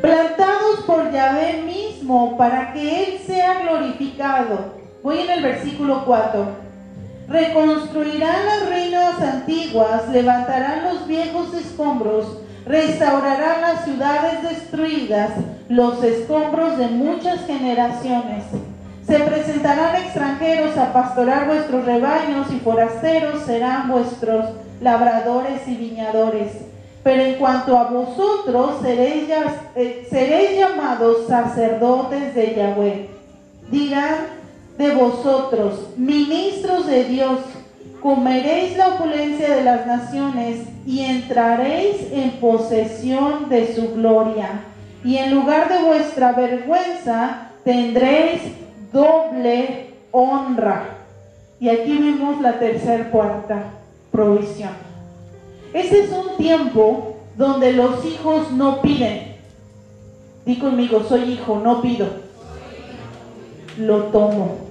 Plantados 0.00 0.84
por 0.86 1.10
Yahvé 1.10 1.64
mismo 1.64 2.36
para 2.38 2.72
que 2.72 3.04
Él 3.04 3.18
sea 3.26 3.60
glorificado. 3.62 4.78
Voy 5.02 5.18
en 5.18 5.30
el 5.30 5.42
versículo 5.42 6.04
4. 6.04 6.46
Reconstruirán 7.26 8.46
las 8.46 8.68
reinas 8.68 9.20
antiguas, 9.20 10.08
levantarán 10.10 10.84
los 10.84 11.08
viejos 11.08 11.52
escombros 11.54 12.38
restaurará 12.68 13.60
las 13.60 13.84
ciudades 13.84 14.42
destruidas, 14.42 15.30
los 15.68 16.04
escombros 16.04 16.76
de 16.76 16.88
muchas 16.88 17.46
generaciones. 17.46 18.44
Se 19.06 19.18
presentarán 19.20 19.96
extranjeros 19.96 20.76
a 20.76 20.92
pastorar 20.92 21.46
vuestros 21.46 21.86
rebaños 21.86 22.52
y 22.52 22.60
forasteros 22.60 23.42
serán 23.44 23.88
vuestros 23.88 24.50
labradores 24.82 25.66
y 25.66 25.76
viñadores. 25.76 26.52
Pero 27.02 27.22
en 27.22 27.34
cuanto 27.36 27.78
a 27.78 27.84
vosotros 27.84 28.82
seréis, 28.82 29.30
eh, 29.74 30.06
seréis 30.10 30.58
llamados 30.58 31.26
sacerdotes 31.26 32.34
de 32.34 32.54
Yahweh. 32.54 33.08
Dirán 33.70 34.16
de 34.76 34.90
vosotros, 34.90 35.86
ministros 35.96 36.86
de 36.86 37.04
Dios, 37.04 37.38
comeréis 38.00 38.76
la 38.76 38.94
opulencia 38.94 39.56
de 39.56 39.64
las 39.64 39.86
naciones 39.86 40.66
y 40.86 41.00
entraréis 41.00 41.96
en 42.12 42.32
posesión 42.32 43.48
de 43.48 43.74
su 43.74 43.94
gloria. 43.94 44.60
Y 45.04 45.16
en 45.16 45.34
lugar 45.34 45.68
de 45.68 45.84
vuestra 45.84 46.32
vergüenza 46.32 47.50
tendréis 47.64 48.42
doble 48.92 49.94
honra. 50.10 50.96
Y 51.60 51.68
aquí 51.68 51.98
vemos 51.98 52.40
la 52.40 52.58
tercera 52.58 53.10
puerta, 53.10 53.64
provisión. 54.12 54.70
Este 55.72 56.04
es 56.04 56.10
un 56.12 56.36
tiempo 56.36 57.16
donde 57.36 57.72
los 57.72 58.04
hijos 58.04 58.50
no 58.52 58.80
piden. 58.80 59.36
Di 60.46 60.58
conmigo, 60.58 61.04
soy 61.06 61.32
hijo, 61.32 61.60
no 61.62 61.82
pido. 61.82 62.06
Lo 63.76 64.04
tomo. 64.04 64.67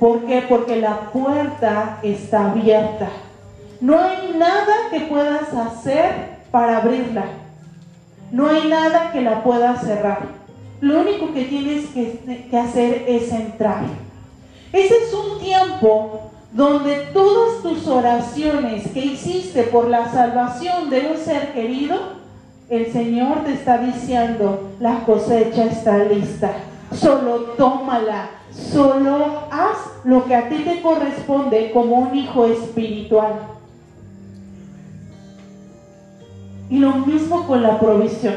¿Por 0.00 0.24
qué? 0.24 0.42
Porque 0.48 0.76
la 0.76 1.10
puerta 1.12 1.98
está 2.02 2.50
abierta. 2.50 3.10
No 3.82 4.00
hay 4.00 4.34
nada 4.34 4.88
que 4.90 5.00
puedas 5.00 5.52
hacer 5.52 6.38
para 6.50 6.78
abrirla. 6.78 7.26
No 8.32 8.48
hay 8.48 8.66
nada 8.66 9.12
que 9.12 9.20
la 9.20 9.44
pueda 9.44 9.76
cerrar. 9.76 10.20
Lo 10.80 11.00
único 11.00 11.34
que 11.34 11.44
tienes 11.44 11.90
que, 11.90 12.56
hacer 12.56 13.04
es 13.06 13.30
entrar. 13.30 13.82
Ese 14.72 14.94
es 14.96 15.12
un 15.12 15.38
tiempo 15.38 16.30
donde 16.52 17.08
todas 17.12 17.62
tus 17.62 17.86
oraciones 17.86 18.88
que 18.92 19.04
hiciste 19.04 19.64
por 19.64 19.88
la 19.88 20.10
salvación 20.10 20.88
de 20.88 21.10
un 21.10 21.18
ser 21.18 21.52
querido, 21.52 21.96
el 22.70 22.90
Señor 22.90 23.44
te 23.44 23.52
está 23.52 23.76
diciendo, 23.76 24.70
la 24.80 25.00
cosecha 25.04 25.66
está 25.66 25.98
lista. 25.98 26.52
Solo 26.92 27.54
tómala, 27.56 28.30
Solo 28.52 29.44
haz 29.50 29.78
lo 30.04 30.24
que 30.24 30.34
a 30.34 30.48
ti 30.48 30.56
te 30.64 30.82
corresponde 30.82 31.70
como 31.72 31.96
un 31.96 32.14
hijo 32.14 32.46
espiritual. 32.46 33.34
Y 36.68 36.78
lo 36.78 36.94
mismo 36.94 37.46
con 37.46 37.62
la 37.62 37.78
provisión. 37.78 38.34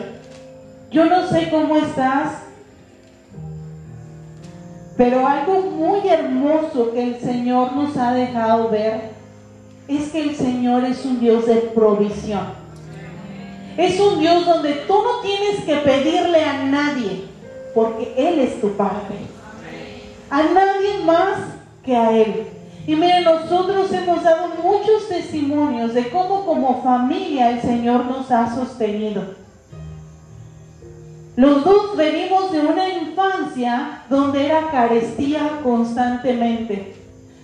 Yo 0.91 1.05
no 1.05 1.27
sé 1.27 1.49
cómo 1.49 1.77
estás, 1.77 2.43
pero 4.97 5.27
algo 5.27 5.61
muy 5.61 6.07
hermoso 6.07 6.91
que 6.93 7.03
el 7.03 7.19
Señor 7.19 7.73
nos 7.73 7.97
ha 7.97 8.13
dejado 8.13 8.69
ver 8.69 9.11
es 9.87 10.11
que 10.11 10.21
el 10.21 10.35
Señor 10.35 10.85
es 10.85 11.03
un 11.05 11.19
Dios 11.19 11.47
de 11.47 11.55
provisión. 11.55 12.63
Es 13.77 13.99
un 13.99 14.19
Dios 14.19 14.45
donde 14.45 14.73
tú 14.87 14.93
no 14.93 15.21
tienes 15.21 15.63
que 15.65 15.77
pedirle 15.77 16.45
a 16.45 16.63
nadie, 16.63 17.32
porque 17.73 18.13
Él 18.17 18.39
es 18.39 18.61
tu 18.61 18.71
Padre 18.71 19.33
a 20.33 20.41
nadie 20.41 21.03
más 21.05 21.37
que 21.85 21.95
a 21.95 22.11
Él. 22.11 22.47
Y 22.87 22.95
miren, 22.95 23.23
nosotros 23.23 23.93
hemos 23.93 24.23
dado 24.23 24.47
muchos 24.63 25.07
testimonios 25.07 25.93
de 25.93 26.09
cómo 26.09 26.43
como 26.43 26.81
familia 26.81 27.51
el 27.51 27.61
Señor 27.61 28.05
nos 28.05 28.31
ha 28.31 28.53
sostenido. 28.53 29.21
Los 31.35 31.63
dos 31.63 31.95
venimos 31.95 32.51
de 32.51 32.61
una 32.61 32.89
infancia 32.89 34.01
donde 34.09 34.47
era 34.47 34.71
carestía 34.71 35.59
constantemente. 35.63 36.95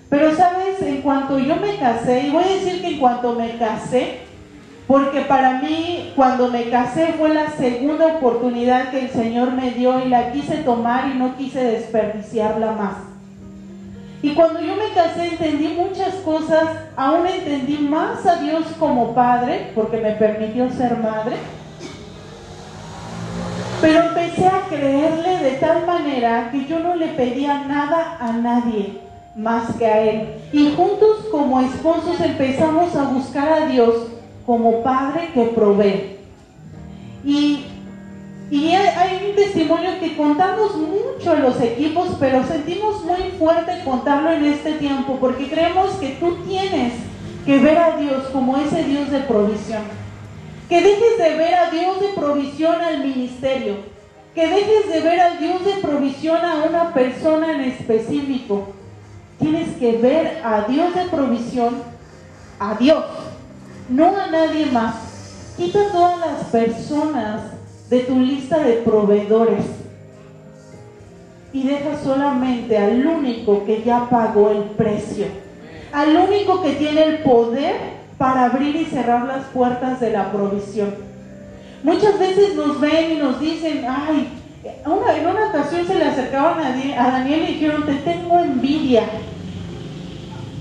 Pero 0.09 0.36
sabes, 0.36 0.81
en 0.81 1.03
cuanto 1.03 1.38
yo 1.38 1.57
me 1.57 1.77
casé, 1.77 2.27
y 2.27 2.31
voy 2.31 2.43
a 2.43 2.55
decir 2.55 2.81
que 2.81 2.95
en 2.95 3.00
cuanto 3.00 3.36
me 3.36 3.55
casé, 3.57 4.21
porque 4.89 5.22
para 5.22 5.62
mí 5.62 6.13
cuando 6.15 6.48
me 6.48 6.67
casé 6.72 7.13
fue 7.15 7.31
la 7.31 7.51
segunda 7.51 8.08
oportunidad 8.08 8.89
que 8.89 9.01
el 9.01 9.12
Señor 9.12 9.51
me 9.51 9.69
dio 9.69 10.03
y 10.03 10.10
la 10.10 10.31
quise 10.31 10.63
tomar 10.63 11.12
y 11.13 11.19
no 11.19 11.38
quise 11.38 11.63
desperdiciarla 11.63 12.72
más. 12.72 12.96
Y 14.24 14.34
cuando 14.34 14.60
yo 14.60 14.75
me 14.75 14.91
casé 14.96 15.27
entendí 15.27 15.67
muchas 15.77 16.15
cosas, 16.25 16.69
aún 16.96 17.27
entendí 17.27 17.77
más 17.77 18.25
a 18.25 18.38
Dios 18.38 18.63
como 18.79 19.13
padre, 19.13 19.72
porque 19.75 19.98
me 19.98 20.13
permitió 20.13 20.67
ser 20.72 20.98
madre. 20.98 21.36
Pero 23.81 24.08
empecé 24.08 24.48
a 24.48 24.62
creerle 24.69 25.38
de 25.38 25.51
tal 25.60 25.86
manera 25.86 26.50
que 26.51 26.65
yo 26.65 26.79
no 26.79 26.96
le 26.96 27.10
pedía 27.10 27.63
nada 27.67 28.17
a 28.19 28.31
nadie 28.31 29.01
más 29.36 29.72
que 29.77 29.86
a 29.86 30.01
Él. 30.01 30.29
Y 30.51 30.74
juntos 30.75 31.27
como 31.29 31.62
esposos 31.62 32.19
empezamos 32.19 32.96
a 32.96 33.03
buscar 33.03 33.53
a 33.53 33.65
Dios 33.67 33.93
como 34.49 34.81
padre 34.81 35.29
que 35.31 35.43
provee. 35.43 36.17
Y, 37.23 37.65
y 38.49 38.69
hay 38.71 39.27
un 39.29 39.35
testimonio 39.35 39.91
que 39.99 40.17
contamos 40.17 40.75
mucho 40.75 41.35
en 41.35 41.43
los 41.43 41.61
equipos, 41.61 42.17
pero 42.19 42.43
sentimos 42.43 43.05
muy 43.05 43.29
fuerte 43.37 43.83
contarlo 43.85 44.31
en 44.31 44.45
este 44.45 44.71
tiempo, 44.73 45.17
porque 45.21 45.51
creemos 45.51 45.91
que 45.97 46.17
tú 46.19 46.35
tienes 46.47 46.93
que 47.45 47.59
ver 47.59 47.77
a 47.77 47.97
Dios 47.97 48.23
como 48.33 48.57
ese 48.57 48.85
Dios 48.85 49.11
de 49.11 49.19
provisión. 49.19 49.83
Que 50.67 50.81
dejes 50.81 51.19
de 51.19 51.35
ver 51.35 51.53
a 51.53 51.69
Dios 51.69 51.99
de 52.01 52.07
provisión 52.15 52.81
al 52.81 53.03
ministerio. 53.05 53.75
Que 54.33 54.47
dejes 54.47 54.91
de 54.91 55.01
ver 55.01 55.19
al 55.19 55.37
Dios 55.37 55.63
de 55.63 55.73
provisión 55.73 56.43
a 56.43 56.63
una 56.67 56.91
persona 56.91 57.53
en 57.53 57.61
específico. 57.61 58.69
Tienes 59.37 59.75
que 59.77 59.97
ver 59.97 60.41
a 60.43 60.61
Dios 60.61 60.95
de 60.95 61.03
provisión, 61.03 61.83
a 62.59 62.73
Dios 62.73 63.05
no 63.89 64.15
a 64.17 64.27
nadie 64.27 64.67
más. 64.67 64.96
Quita 65.58 65.91
todas 65.91 66.19
las 66.19 66.43
personas 66.46 67.41
de 67.89 68.00
tu 68.01 68.19
lista 68.19 68.60
de 68.60 68.74
proveedores 68.75 69.65
y 71.51 71.63
deja 71.63 71.98
solamente 72.03 72.77
al 72.77 73.05
único 73.05 73.65
que 73.65 73.84
ya 73.84 74.08
pagó 74.10 74.51
el 74.51 74.63
precio, 74.77 75.25
al 75.91 76.15
único 76.15 76.62
que 76.62 76.74
tiene 76.74 77.03
el 77.03 77.17
poder 77.24 78.00
para 78.17 78.46
abrir 78.46 78.75
y 78.75 78.86
cerrar 78.86 79.25
las 79.25 79.46
puertas 79.46 80.00
de 80.00 80.12
la 80.12 80.31
provisión. 80.31 80.93
Muchas 81.84 82.19
veces 82.19 82.55
nos 82.55 82.79
ven 82.79 83.13
y 83.13 83.15
nos 83.15 83.39
dicen, 83.39 83.86
ay, 83.88 84.27
una, 84.86 85.17
en 85.17 85.27
una 85.27 85.50
ocasión 85.50 85.88
se 85.88 85.96
le 85.96 86.05
acercaban 86.05 86.60
a, 86.60 87.12
Daniel 87.12 87.43
y 87.43 87.53
dijeron, 87.53 87.86
te 87.86 87.96
tengo 87.96 88.39
envidia, 88.39 89.03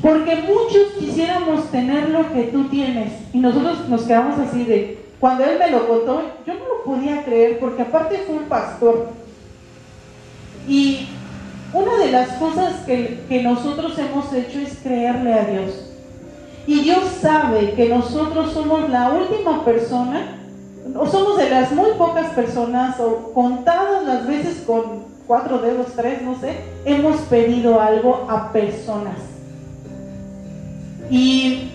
porque 0.03 0.37
muchos 0.37 0.93
quisiéramos 0.99 1.71
tener 1.71 2.11
lo 2.11 2.33
que 2.33 2.45
tú 2.45 2.69
tienes. 2.69 3.13
Y 3.33 3.39
nosotros 3.39 3.89
nos 3.89 4.03
quedamos 4.03 4.39
así 4.39 4.65
de, 4.65 4.99
cuando 5.19 5.45
él 5.45 5.59
me 5.59 5.71
lo 5.71 5.89
contó, 5.89 6.23
yo 6.47 6.55
no 6.55 6.61
lo 6.61 6.85
podía 6.85 7.25
creer, 7.25 7.59
porque 7.59 7.83
aparte 7.83 8.23
fue 8.27 8.37
un 8.37 8.45
pastor. 8.45 9.09
Y 10.69 11.09
una 11.73 11.97
de 11.97 12.13
las 12.13 12.29
cosas 12.35 12.75
que, 12.87 13.25
que 13.29 13.43
nosotros 13.43 13.99
hemos 13.99 14.33
hecho 14.33 14.61
es 14.61 14.79
creerle 14.83 15.35
a 15.35 15.45
Dios. 15.45 15.91
Y 16.67 16.81
Dios 16.81 17.05
sabe 17.21 17.73
que 17.73 17.89
nosotros 17.89 18.53
somos 18.53 18.89
la 18.91 19.11
última 19.11 19.65
persona, 19.65 20.37
o 20.95 21.07
somos 21.07 21.39
de 21.39 21.51
las 21.51 21.73
muy 21.73 21.91
pocas 21.99 22.31
personas, 22.35 23.01
o 23.01 23.33
contadas 23.33 24.05
las 24.05 24.27
veces 24.27 24.63
con 24.67 25.09
cuatro 25.27 25.59
dedos, 25.59 25.89
tres, 25.97 26.23
no 26.23 26.39
sé, 26.39 26.57
hemos 26.85 27.17
pedido 27.23 27.81
algo 27.81 28.27
a 28.29 28.53
personas. 28.53 29.28
Y 31.11 31.71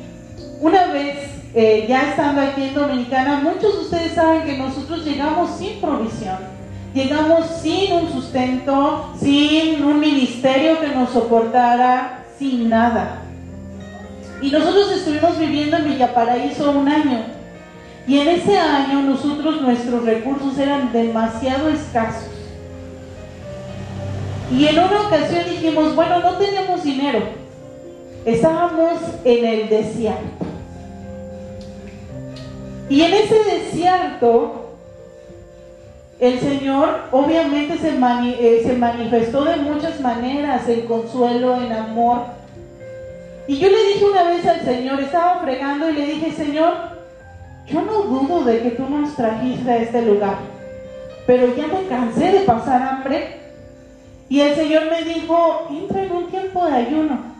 una 0.62 0.88
vez, 0.88 1.30
eh, 1.56 1.86
ya 1.88 2.10
estando 2.10 2.42
aquí 2.42 2.63
en 2.63 2.75
Dominicana, 2.75 3.42
muchos 3.44 3.74
de 3.74 3.80
ustedes 3.82 4.13
saben 4.13 4.44
que 4.44 4.58
nosotros 4.58 5.04
llegamos 5.04 5.58
sin 5.58 5.80
provisión. 5.82 6.38
Llegamos 6.94 7.48
sin 7.62 7.94
un 7.94 8.12
sustento, 8.12 9.13
sin 9.20 9.84
un 9.84 10.00
ministerio 10.00 10.80
que 10.80 10.90
nos 10.90 11.10
soportara, 11.10 12.25
sin 12.38 12.70
nada. 12.70 13.22
Y 14.42 14.52
nosotros 14.52 14.92
estuvimos 14.92 15.40
viviendo 15.40 15.78
en 15.78 15.86
Villaparaíso 15.86 16.72
un 16.72 16.88
año. 16.88 17.25
Y 18.08 18.20
en 18.20 18.28
ese 18.28 18.58
año 18.58 19.02
nosotros 19.02 19.62
nuestros 19.62 20.06
recursos 20.06 20.58
eran 20.60 20.92
demasiado 20.92 21.70
escasos. 21.70 22.30
Y 24.52 24.68
en 24.68 24.78
una 24.78 25.02
ocasión 25.02 25.46
dijimos, 25.50 25.96
bueno, 25.96 26.20
no 26.20 26.34
tenemos 26.34 26.84
dinero. 26.84 27.43
Estábamos 28.25 29.00
en 29.24 29.46
el 29.46 29.70
desierto. 29.70 30.46
Y 32.89 33.01
en 33.01 33.13
ese 33.13 33.44
desierto, 33.44 34.75
el 36.20 36.39
Señor 36.39 36.89
obviamente 37.12 37.77
se, 37.77 37.89
eh, 37.89 38.62
se 38.65 38.74
manifestó 38.74 39.44
de 39.46 39.58
muchas 39.58 40.00
maneras, 40.00 40.68
en 40.70 40.82
consuelo, 40.82 41.56
en 41.56 41.72
amor 41.72 42.44
y 43.46 43.58
yo 43.58 43.68
le 43.70 43.84
dije 43.88 44.06
una 44.06 44.24
vez 44.24 44.46
al 44.46 44.62
Señor, 44.62 45.01
estaba 45.01 45.42
fregando 45.42 45.89
y 45.89 45.94
le 45.94 46.06
dije, 46.06 46.32
Señor, 46.32 46.74
yo 47.68 47.82
no 47.82 48.03
dudo 48.03 48.44
de 48.46 48.62
que 48.62 48.72
tú 48.72 48.89
nos 48.89 49.15
trajiste 49.15 49.70
a 49.70 49.77
este 49.77 50.01
lugar, 50.01 50.38
pero 51.27 51.53
ya 51.53 51.68
me 51.68 51.86
cansé 51.88 52.32
de 52.32 52.39
pasar 52.42 52.82
hambre. 52.82 53.42
Y 54.30 54.39
el 54.39 54.56
Señor 54.56 54.84
me 54.89 55.03
dijo, 55.03 55.68
entra 55.70 56.03
en 56.03 56.12
un 56.13 56.27
tiempo 56.27 56.65
de 56.65 56.74
ayuno. 56.74 57.33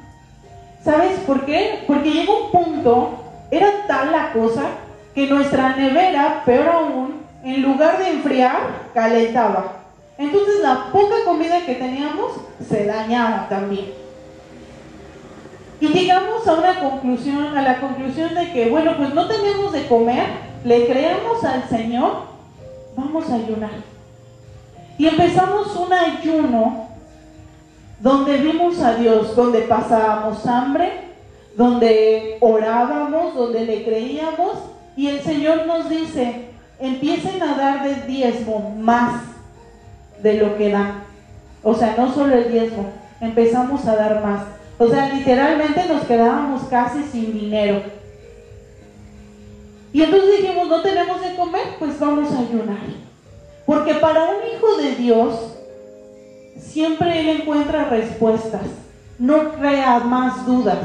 ¿Sabes 0.84 1.20
por 1.22 1.46
qué? 1.46 1.84
Porque 1.88 2.12
llegó 2.12 2.46
un 2.46 2.52
punto, 2.52 3.24
era 3.52 3.88
tal 3.88 4.12
la 4.12 4.34
cosa, 4.34 4.64
que 5.16 5.28
nuestra 5.28 5.76
nevera, 5.76 6.44
peor 6.46 6.68
aún, 6.68 7.22
en 7.44 7.62
lugar 7.62 8.00
de 8.00 8.10
enfriar, 8.10 8.90
calentaba. 8.94 9.84
Entonces 10.18 10.62
la 10.62 10.92
poca 10.92 11.16
comida 11.26 11.66
que 11.66 11.76
teníamos 11.76 12.34
se 12.68 12.86
dañaba 12.86 13.48
también. 13.50 13.94
Y 15.80 15.88
llegamos 15.88 16.48
a 16.48 16.54
una 16.54 16.80
conclusión, 16.80 17.58
a 17.58 17.62
la 17.62 17.80
conclusión 17.80 18.34
de 18.34 18.52
que, 18.52 18.70
bueno, 18.70 18.96
pues 18.98 19.14
no 19.14 19.28
tenemos 19.28 19.72
de 19.72 19.88
comer, 19.88 20.26
le 20.64 20.88
creemos 20.88 21.44
al 21.44 21.68
Señor, 21.68 22.24
vamos 22.96 23.30
a 23.30 23.36
ayunar. 23.36 23.72
Y 24.98 25.08
empezamos 25.08 25.76
un 25.76 25.92
ayuno 25.92 26.83
donde 28.04 28.36
vimos 28.36 28.82
a 28.82 28.96
Dios, 28.96 29.34
donde 29.34 29.62
pasábamos 29.62 30.46
hambre, 30.46 30.92
donde 31.56 32.38
orábamos, 32.42 33.34
donde 33.34 33.66
le 33.66 33.86
creíamos, 33.86 34.58
y 34.98 35.08
el 35.08 35.22
Señor 35.22 35.66
nos 35.66 35.90
dice, 35.90 36.50
empiecen 36.80 37.42
a 37.42 37.56
dar 37.56 37.88
de 37.88 38.06
diezmo 38.06 38.76
más 38.78 39.22
de 40.22 40.34
lo 40.34 40.58
que 40.58 40.70
dan. 40.70 41.06
O 41.64 41.74
sea, 41.74 41.96
no 41.98 42.14
solo 42.14 42.36
el 42.36 42.52
diezmo, 42.52 42.92
empezamos 43.22 43.86
a 43.86 43.96
dar 43.96 44.22
más. 44.22 44.48
O 44.78 44.90
sea, 44.90 45.14
literalmente 45.14 45.86
nos 45.88 46.04
quedábamos 46.04 46.64
casi 46.64 47.04
sin 47.04 47.32
dinero. 47.32 47.84
Y 49.94 50.04
entonces 50.04 50.42
dijimos, 50.42 50.68
no 50.68 50.82
tenemos 50.82 51.22
de 51.22 51.38
comer, 51.38 51.68
pues 51.80 51.98
vamos 52.02 52.34
a 52.34 52.40
ayunar. 52.40 52.84
Porque 53.66 53.94
para 53.94 54.26
un 54.26 54.54
hijo 54.54 54.76
de 54.76 54.96
Dios, 54.96 55.54
siempre 56.66 57.20
él 57.20 57.42
encuentra 57.42 57.86
respuestas, 57.86 58.62
no 59.20 59.54
crea 59.54 60.00
más 60.00 60.46
dudas. 60.46 60.80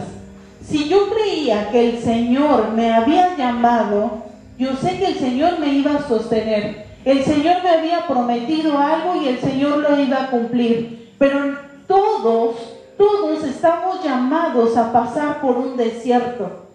Si 0.65 0.89
yo 0.89 1.09
creía 1.11 1.71
que 1.71 1.91
el 1.91 1.99
Señor 2.03 2.73
me 2.73 2.93
había 2.93 3.37
llamado, 3.37 4.25
yo 4.59 4.77
sé 4.77 4.99
que 4.99 5.07
el 5.07 5.19
Señor 5.19 5.59
me 5.59 5.69
iba 5.69 5.95
a 5.95 6.09
sostener. 6.09 6.87
El 7.05 7.25
Señor 7.25 7.63
me 7.63 7.71
había 7.71 8.07
prometido 8.07 8.77
algo 8.77 9.23
y 9.23 9.29
el 9.29 9.39
Señor 9.41 9.79
lo 9.79 9.99
iba 9.99 10.25
a 10.25 10.31
cumplir. 10.31 11.15
Pero 11.19 11.57
todos 11.87 12.57
todos 12.99 13.45
estamos 13.45 14.03
llamados 14.03 14.77
a 14.77 14.93
pasar 14.93 15.41
por 15.41 15.57
un 15.57 15.77
desierto. 15.77 16.67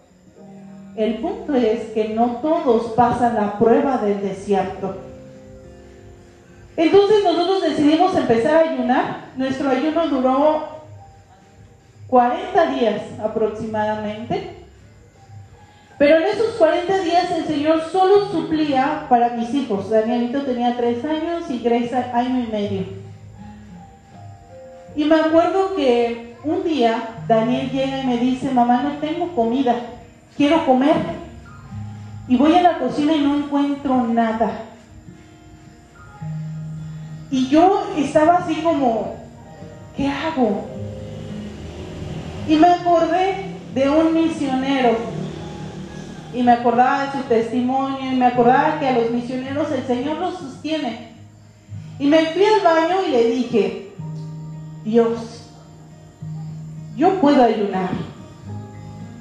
El 0.96 1.16
punto 1.16 1.54
es 1.54 1.90
que 1.90 2.10
no 2.10 2.38
todos 2.42 2.94
pasan 2.94 3.36
la 3.36 3.60
prueba 3.60 3.98
del 3.98 4.22
desierto. 4.22 4.96
Entonces 6.76 7.24
nosotros 7.24 7.62
decidimos 7.62 8.16
empezar 8.16 8.56
a 8.56 8.72
ayunar. 8.72 9.26
Nuestro 9.36 9.70
ayuno 9.70 10.08
duró 10.08 10.68
40 12.08 12.66
días 12.72 13.02
aproximadamente. 13.24 14.58
Pero 15.98 16.18
en 16.18 16.24
esos 16.24 16.56
40 16.56 17.00
días 17.00 17.32
el 17.32 17.46
Señor 17.46 17.84
solo 17.92 18.32
suplía 18.32 19.06
para 19.08 19.30
mis 19.30 19.54
hijos. 19.54 19.90
Danielito 19.90 20.42
tenía 20.42 20.76
3 20.76 21.06
años 21.06 21.50
y 21.50 21.60
Grace 21.60 21.96
año 21.96 22.44
y 22.44 22.52
medio. 22.52 22.84
Y 24.96 25.06
me 25.06 25.16
acuerdo 25.16 25.76
que 25.76 26.36
un 26.44 26.64
día 26.64 27.16
Daniel 27.28 27.72
llega 27.72 28.02
y 28.02 28.08
me 28.08 28.18
dice, 28.18 28.52
mamá, 28.52 28.84
no 28.84 28.98
tengo 28.98 29.34
comida, 29.34 29.76
quiero 30.36 30.66
comer. 30.66 30.96
Y 32.28 32.36
voy 32.38 32.54
a 32.56 32.62
la 32.62 32.80
cocina 32.80 33.14
y 33.14 33.22
no 33.22 33.36
encuentro 33.36 34.04
nada. 34.04 34.52
Y 37.34 37.48
yo 37.48 37.82
estaba 37.98 38.36
así 38.36 38.58
como, 38.62 39.16
¿qué 39.98 40.08
hago? 40.08 40.66
Y 42.48 42.58
me 42.58 42.68
acordé 42.68 43.56
de 43.74 43.90
un 43.90 44.14
misionero. 44.14 44.96
Y 46.32 46.44
me 46.44 46.52
acordaba 46.52 47.06
de 47.06 47.12
su 47.14 47.24
testimonio 47.28 48.12
y 48.12 48.16
me 48.18 48.28
acordaba 48.28 48.80
que 48.80 48.88
a 48.88 49.00
los 49.00 49.10
misioneros 49.10 49.72
el 49.72 49.84
Señor 49.88 50.20
los 50.20 50.38
sostiene. 50.38 51.14
Y 51.98 52.06
me 52.06 52.24
fui 52.28 52.44
al 52.46 52.62
baño 52.62 52.98
y 53.08 53.12
le 53.12 53.26
dije, 53.32 53.92
Dios, 54.86 55.50
yo 56.96 57.20
puedo 57.20 57.44
ayunar. 57.44 57.90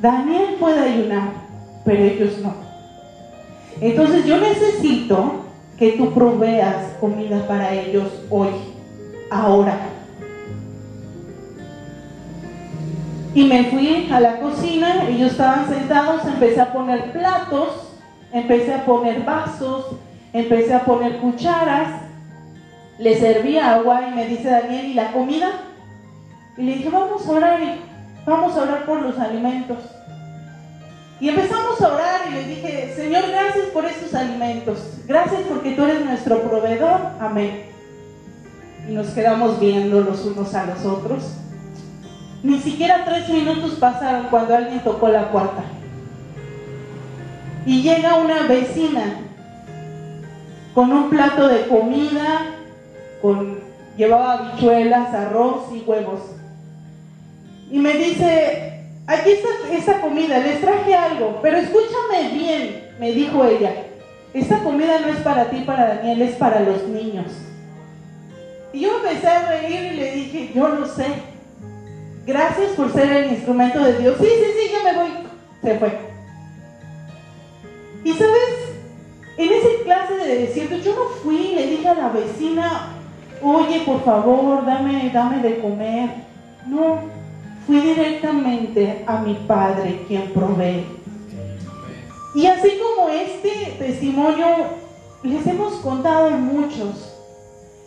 Daniel 0.03 0.57
puede 0.61 0.81
ayunar, 0.81 1.33
pero 1.87 2.05
ellos 2.05 2.39
no. 2.43 2.53
Entonces 3.81 4.27
yo 4.27 4.37
necesito 4.37 5.42
que 5.79 5.93
tú 5.93 6.13
proveas 6.13 6.95
comida 7.01 7.47
para 7.47 7.73
ellos 7.73 8.09
hoy, 8.31 8.51
ahora. 9.31 9.77
Y 13.35 13.45
me 13.45 13.65
fui 13.65 14.09
a 14.13 14.21
la 14.21 14.39
cocina, 14.41 15.09
ellos 15.09 15.33
estaban 15.33 15.69
sentados, 15.69 16.27
empecé 16.27 16.61
a 16.61 16.73
poner 16.73 17.13
platos, 17.13 17.89
empecé 18.33 18.75
a 18.75 18.85
poner 18.85 19.25
vasos, 19.25 19.87
empecé 20.33 20.75
a 20.75 20.85
poner 20.85 21.19
cucharas 21.19 22.03
le 23.03 23.19
servía 23.19 23.75
agua 23.75 24.09
y 24.09 24.15
me 24.15 24.27
dice 24.27 24.49
Daniel, 24.49 24.87
¿y 24.87 24.95
la 24.95 25.13
comida? 25.13 25.51
Y 26.57 26.63
le 26.63 26.75
dije, 26.75 26.89
vamos 26.89 27.27
a 27.27 27.31
orar, 27.33 27.61
vamos 28.25 28.57
a 28.57 28.63
orar 28.63 28.85
por 28.85 29.03
los 29.03 29.19
alimentos. 29.19 29.79
Y 31.23 31.29
empezamos 31.29 31.81
a 31.81 31.95
orar 31.95 32.21
y 32.29 32.35
le 32.35 32.45
dije, 32.47 32.95
Señor, 32.97 33.23
gracias 33.29 33.67
por 33.67 33.85
estos 33.85 34.13
alimentos. 34.13 34.81
Gracias 35.07 35.43
porque 35.49 35.71
tú 35.71 35.85
eres 35.85 36.05
nuestro 36.05 36.43
proveedor. 36.43 37.01
Amén. 37.21 37.67
Y 38.89 38.93
nos 38.93 39.07
quedamos 39.11 39.61
viendo 39.61 40.01
los 40.01 40.25
unos 40.25 40.53
a 40.53 40.67
los 40.67 40.85
otros. 40.85 41.23
Ni 42.43 42.59
siquiera 42.59 43.05
tres 43.05 43.29
minutos 43.29 43.77
pasaron 43.79 44.27
cuando 44.31 44.57
alguien 44.57 44.83
tocó 44.83 45.07
la 45.11 45.31
puerta. 45.31 45.63
Y 47.67 47.83
llega 47.83 48.17
una 48.17 48.49
vecina 48.49 49.21
con 50.75 50.91
un 50.91 51.09
plato 51.09 51.47
de 51.47 51.69
comida, 51.69 52.47
llevaba 53.97 54.33
habichuelas, 54.33 55.15
arroz 55.15 55.67
y 55.73 55.85
huevos. 55.87 56.21
Y 57.71 57.79
me 57.79 57.93
dice, 57.93 58.82
aquí 59.13 59.31
está 59.31 59.49
esta 59.73 60.01
comida, 60.01 60.39
les 60.39 60.61
traje 60.61 60.95
algo, 60.95 61.41
pero 61.43 61.59
escúchame 61.59 62.29
bien, 62.33 62.89
me 62.99 63.13
dijo 63.13 63.45
ella, 63.45 63.73
esta 64.35 64.59
comida 64.61 65.01
no 65.01 65.09
es 65.09 65.19
para 65.19 65.51
ti, 65.51 65.63
para 65.67 65.97
Daniel, 65.97 66.23
es 66.23 66.37
para 66.37 66.61
los 66.61 66.87
niños. 66.89 67.27
Y 68.73 68.81
yo 68.81 68.97
empecé 68.97 69.29
a 69.29 69.49
reír 69.49 69.93
y 69.93 69.97
le 69.97 70.13
dije, 70.13 70.53
yo 70.55 70.69
no 70.69 70.87
sé. 70.87 71.07
Gracias 72.25 72.71
por 72.73 72.91
ser 72.93 73.13
el 73.13 73.33
instrumento 73.33 73.81
de 73.85 73.99
Dios. 73.99 74.17
Sí, 74.19 74.27
sí, 74.27 74.47
sí, 74.57 74.71
ya 74.73 74.93
me 74.93 74.99
voy. 74.99 75.11
Se 75.63 75.79
fue. 75.79 75.99
Y 78.05 78.13
sabes, 78.15 78.73
en 79.37 79.53
esa 79.53 79.85
clase 79.85 80.15
de 80.15 80.39
desierto 80.39 80.77
yo 80.77 80.95
no 80.95 81.05
fui, 81.23 81.55
le 81.55 81.67
dije 81.67 81.89
a 81.89 81.95
la 81.95 82.09
vecina, 82.09 82.89
oye, 83.43 83.81
por 83.81 84.03
favor, 84.05 84.65
dame, 84.65 85.11
dame 85.13 85.39
de 85.43 85.61
comer. 85.61 86.11
No, 86.67 87.01
fui 87.67 87.81
directamente 87.81 89.05
a 89.07 89.19
mi 89.19 89.35
padre 89.35 90.05
quien 90.07 90.33
provee. 90.33 90.85
Y 92.35 92.47
así 92.47 92.79
como 92.79 93.09
este 93.09 93.77
testimonio, 93.79 94.47
les 95.23 95.47
hemos 95.47 95.75
contado 95.75 96.31
muchos. 96.31 97.15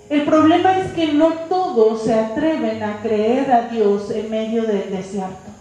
El 0.09 0.21
problema 0.23 0.77
es 0.77 0.91
que 0.93 1.13
no 1.13 1.29
todos 1.49 2.03
se 2.03 2.13
atreven 2.13 2.83
a 2.83 3.01
creer 3.01 3.51
a 3.51 3.69
Dios 3.69 4.11
en 4.11 4.29
medio 4.29 4.63
del 4.63 4.91
desierto. 4.91 5.51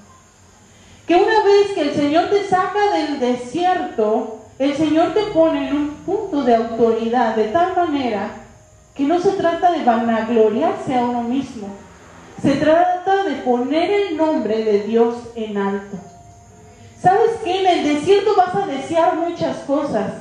Que 1.07 1.16
una 1.16 1.42
vez 1.44 1.72
que 1.74 1.81
el 1.81 1.94
Señor 1.94 2.29
te 2.29 2.44
saca 2.44 2.92
del 2.92 3.20
desierto, 3.20 4.40
el 4.59 4.74
Señor 4.74 5.14
te 5.14 5.22
pone 5.33 5.68
en 5.68 5.77
un 5.77 5.88
punto 6.07 6.42
de 6.42 6.55
autoridad 6.55 7.35
de 7.37 7.44
tal 7.44 7.74
manera 7.74 8.31
que 8.94 9.05
no 9.05 9.18
se 9.18 9.33
trata 9.33 9.72
de 9.72 9.83
vanagloriarse 9.83 10.94
a 10.94 11.05
uno 11.05 11.22
mismo, 11.22 11.68
se 12.42 12.57
trata 12.57 13.25
de 13.25 13.37
poner 13.37 13.90
el 13.90 14.16
nombre 14.16 14.64
de 14.64 14.81
Dios 14.85 15.16
en 15.35 15.57
alto. 15.57 15.97
¿Sabes 17.01 17.33
qué? 17.42 17.61
En 17.61 17.66
el 17.66 17.94
desierto 17.94 18.35
vas 18.37 18.55
a 18.55 18.66
desear 18.66 19.16
muchas 19.16 19.59
cosas. 19.59 20.12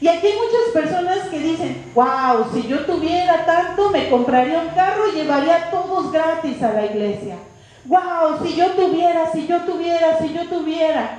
Y 0.00 0.08
aquí 0.08 0.26
hay 0.26 0.34
muchas 0.34 0.72
personas 0.88 1.28
que 1.28 1.38
dicen, 1.38 1.84
wow, 1.94 2.44
si 2.52 2.66
yo 2.66 2.84
tuviera 2.84 3.46
tanto, 3.46 3.90
me 3.90 4.10
compraría 4.10 4.60
un 4.60 4.70
carro 4.70 5.08
y 5.08 5.16
llevaría 5.16 5.70
todos 5.70 6.10
gratis 6.10 6.60
a 6.62 6.72
la 6.72 6.86
iglesia. 6.86 7.36
Wow, 7.84 8.44
si 8.44 8.56
yo 8.56 8.72
tuviera, 8.72 9.30
si 9.32 9.46
yo 9.46 9.60
tuviera, 9.62 10.18
si 10.18 10.32
yo 10.32 10.48
tuviera. 10.48 11.18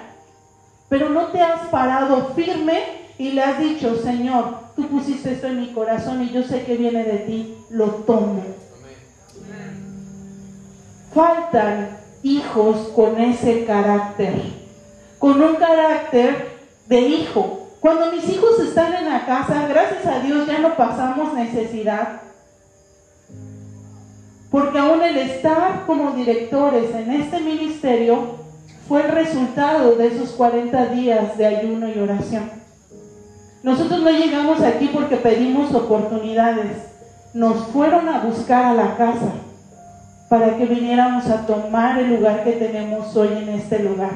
Pero 0.89 1.09
no 1.09 1.27
te 1.27 1.41
has 1.41 1.61
parado 1.69 2.33
firme 2.35 2.83
y 3.17 3.31
le 3.31 3.41
has 3.41 3.59
dicho, 3.59 3.95
Señor, 3.95 4.57
tú 4.75 4.87
pusiste 4.89 5.31
esto 5.31 5.47
en 5.47 5.61
mi 5.61 5.67
corazón 5.71 6.21
y 6.21 6.31
yo 6.31 6.43
sé 6.43 6.63
que 6.65 6.75
viene 6.75 7.03
de 7.05 7.19
ti, 7.19 7.57
lo 7.69 7.85
tomo. 7.85 8.43
Faltan 11.13 11.97
hijos 12.23 12.89
con 12.95 13.19
ese 13.19 13.65
carácter, 13.65 14.33
con 15.19 15.41
un 15.41 15.55
carácter 15.55 16.47
de 16.87 17.01
hijo, 17.01 17.63
cuando 17.83 18.13
mis 18.13 18.29
hijos 18.29 18.57
están 18.61 18.95
en 18.95 19.09
la 19.09 19.25
casa, 19.25 19.67
gracias 19.67 20.05
a 20.05 20.19
Dios 20.19 20.47
ya 20.47 20.59
no 20.59 20.73
pasamos 20.77 21.33
necesidad. 21.33 22.21
Porque 24.49 24.79
aún 24.79 25.01
el 25.01 25.17
estar 25.17 25.85
como 25.85 26.11
directores 26.11 26.95
en 26.95 27.11
este 27.11 27.41
ministerio 27.41 28.37
fue 28.87 29.01
el 29.01 29.09
resultado 29.09 29.95
de 29.95 30.07
esos 30.07 30.29
40 30.29 30.85
días 30.87 31.37
de 31.37 31.45
ayuno 31.45 31.89
y 31.89 31.99
oración. 31.99 32.49
Nosotros 33.63 34.01
no 34.01 34.11
llegamos 34.11 34.61
aquí 34.61 34.89
porque 34.93 35.17
pedimos 35.17 35.73
oportunidades. 35.73 36.77
Nos 37.33 37.67
fueron 37.67 38.07
a 38.07 38.21
buscar 38.21 38.63
a 38.63 38.73
la 38.73 38.95
casa 38.95 39.42
para 40.33 40.57
que 40.57 40.65
viniéramos 40.65 41.27
a 41.27 41.45
tomar 41.45 41.99
el 41.99 42.15
lugar 42.15 42.43
que 42.43 42.53
tenemos 42.53 43.15
hoy 43.15 43.27
en 43.27 43.49
este 43.49 43.77
lugar. 43.83 44.13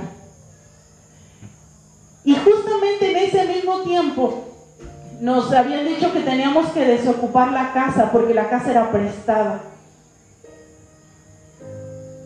Y 2.24 2.34
justamente 2.34 3.12
en 3.12 3.18
ese 3.18 3.46
mismo 3.46 3.82
tiempo 3.82 4.46
nos 5.22 5.54
habían 5.54 5.86
dicho 5.86 6.12
que 6.12 6.22
teníamos 6.22 6.72
que 6.72 6.86
desocupar 6.86 7.52
la 7.52 7.72
casa 7.72 8.12
porque 8.12 8.34
la 8.34 8.50
casa 8.50 8.72
era 8.72 8.92
prestada. 8.92 9.62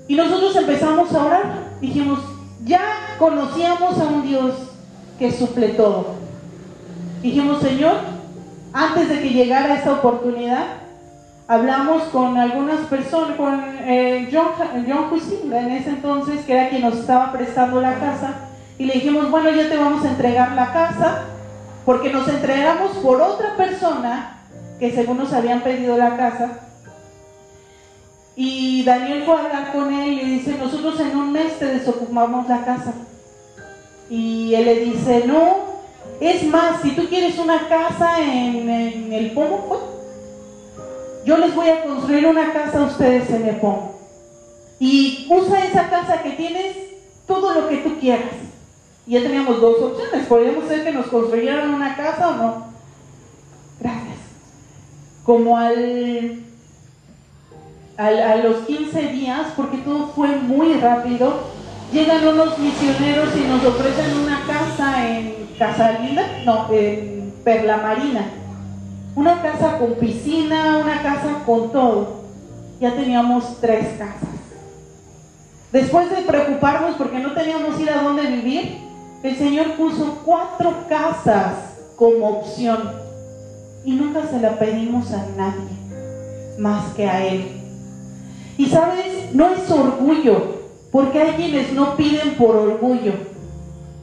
Y 0.07 0.15
nosotros 0.15 0.55
empezamos 0.55 1.13
a 1.13 1.25
orar. 1.25 1.43
Dijimos, 1.81 2.19
ya 2.63 3.17
conocíamos 3.19 3.99
a 3.99 4.05
un 4.05 4.25
Dios 4.25 4.53
que 5.19 5.33
suple 5.33 5.67
todo. 5.67 6.15
Dijimos, 7.21 7.61
Señor, 7.61 7.97
antes 8.71 9.09
de 9.09 9.19
que 9.19 9.31
llegara 9.31 9.75
esta 9.75 9.91
oportunidad, 9.91 10.77
hablamos 11.51 12.03
con 12.03 12.37
algunas 12.37 12.79
personas, 12.87 13.35
con 13.35 13.61
eh, 13.81 14.29
John, 14.31 14.53
John 14.87 15.53
en 15.53 15.71
ese 15.71 15.89
entonces, 15.89 16.45
que 16.45 16.53
era 16.53 16.69
quien 16.69 16.81
nos 16.81 16.95
estaba 16.95 17.33
prestando 17.33 17.81
la 17.81 17.99
casa 17.99 18.35
y 18.77 18.85
le 18.85 18.93
dijimos, 18.93 19.29
bueno, 19.29 19.49
ya 19.51 19.67
te 19.67 19.75
vamos 19.75 20.05
a 20.05 20.11
entregar 20.11 20.53
la 20.53 20.71
casa, 20.71 21.23
porque 21.83 22.09
nos 22.09 22.25
entregamos 22.29 22.91
por 23.03 23.21
otra 23.21 23.57
persona 23.57 24.37
que 24.79 24.93
según 24.93 25.17
nos 25.17 25.33
habían 25.33 25.59
pedido 25.59 25.97
la 25.97 26.15
casa. 26.15 26.51
Y 28.37 28.85
Daniel 28.85 29.23
fue 29.25 29.35
a 29.35 29.39
hablar 29.39 29.73
con 29.73 29.93
él 29.93 30.21
y 30.21 30.25
dice, 30.37 30.57
nosotros 30.57 31.01
en 31.01 31.17
un 31.17 31.33
mes 31.33 31.59
te 31.59 31.65
desocupamos 31.65 32.47
la 32.47 32.63
casa. 32.63 32.93
Y 34.09 34.55
él 34.55 34.63
le 34.63 34.79
dice, 34.85 35.25
no, 35.27 35.57
es 36.21 36.45
más, 36.45 36.81
si 36.81 36.91
tú 36.91 37.09
quieres 37.09 37.37
una 37.37 37.67
casa 37.67 38.21
en, 38.21 38.69
en 38.69 39.11
el 39.11 39.31
Pomo, 39.31 39.65
pues, 39.67 39.90
yo 41.25 41.37
les 41.37 41.53
voy 41.55 41.69
a 41.69 41.83
construir 41.83 42.25
una 42.25 42.51
casa 42.53 42.79
a 42.79 42.85
ustedes 42.85 43.29
en 43.29 43.59
Pomo. 43.59 43.95
Y 44.79 45.27
usa 45.29 45.65
esa 45.65 45.89
casa 45.89 46.23
que 46.23 46.31
tienes 46.31 46.75
todo 47.27 47.53
lo 47.53 47.69
que 47.69 47.77
tú 47.77 47.99
quieras. 47.99 48.33
Y 49.05 49.11
ya 49.11 49.21
teníamos 49.21 49.61
dos 49.61 49.79
opciones. 49.79 50.27
Podríamos 50.27 50.67
ser 50.67 50.83
que 50.83 50.91
nos 50.91 51.07
construyeran 51.07 51.73
una 51.73 51.95
casa 51.95 52.29
o 52.29 52.35
no. 52.35 52.65
Gracias. 53.79 54.17
Como 55.23 55.57
al, 55.57 56.43
a 57.97 58.35
los 58.37 58.65
15 58.65 59.07
días, 59.07 59.53
porque 59.55 59.77
todo 59.77 60.07
fue 60.15 60.35
muy 60.37 60.73
rápido, 60.75 61.41
llegan 61.93 62.27
unos 62.27 62.57
misioneros 62.57 63.29
y 63.35 63.47
nos 63.47 63.63
ofrecen 63.63 64.17
una 64.17 64.41
casa 64.47 65.07
en 65.07 65.41
Casa 65.59 65.99
Linda, 65.99 66.23
no, 66.43 66.67
en 66.71 67.33
Perla 67.43 67.77
Marina. 67.77 68.40
Una 69.15 69.41
casa 69.41 69.77
con 69.77 69.93
piscina, 69.95 70.77
una 70.77 71.01
casa 71.01 71.43
con 71.45 71.71
todo. 71.71 72.21
Ya 72.79 72.95
teníamos 72.95 73.59
tres 73.59 73.97
casas. 73.97 74.29
Después 75.71 76.09
de 76.09 76.23
preocuparnos 76.23 76.95
porque 76.95 77.19
no 77.19 77.33
teníamos 77.33 77.79
ir 77.79 77.89
a 77.89 78.01
dónde 78.01 78.23
vivir, 78.27 78.77
el 79.23 79.37
Señor 79.37 79.73
puso 79.73 80.21
cuatro 80.25 80.85
casas 80.89 81.55
como 81.95 82.27
opción 82.27 82.91
y 83.85 83.93
nunca 83.93 84.27
se 84.27 84.39
la 84.39 84.57
pedimos 84.57 85.11
a 85.11 85.25
nadie 85.37 85.81
más 86.57 86.93
que 86.93 87.07
a 87.07 87.25
Él. 87.25 87.45
Y 88.57 88.65
sabes, 88.67 89.33
no 89.33 89.49
es 89.49 89.69
orgullo, 89.69 90.61
porque 90.91 91.19
hay 91.19 91.31
quienes 91.33 91.73
no 91.73 91.95
piden 91.95 92.35
por 92.35 92.55
orgullo. 92.55 93.13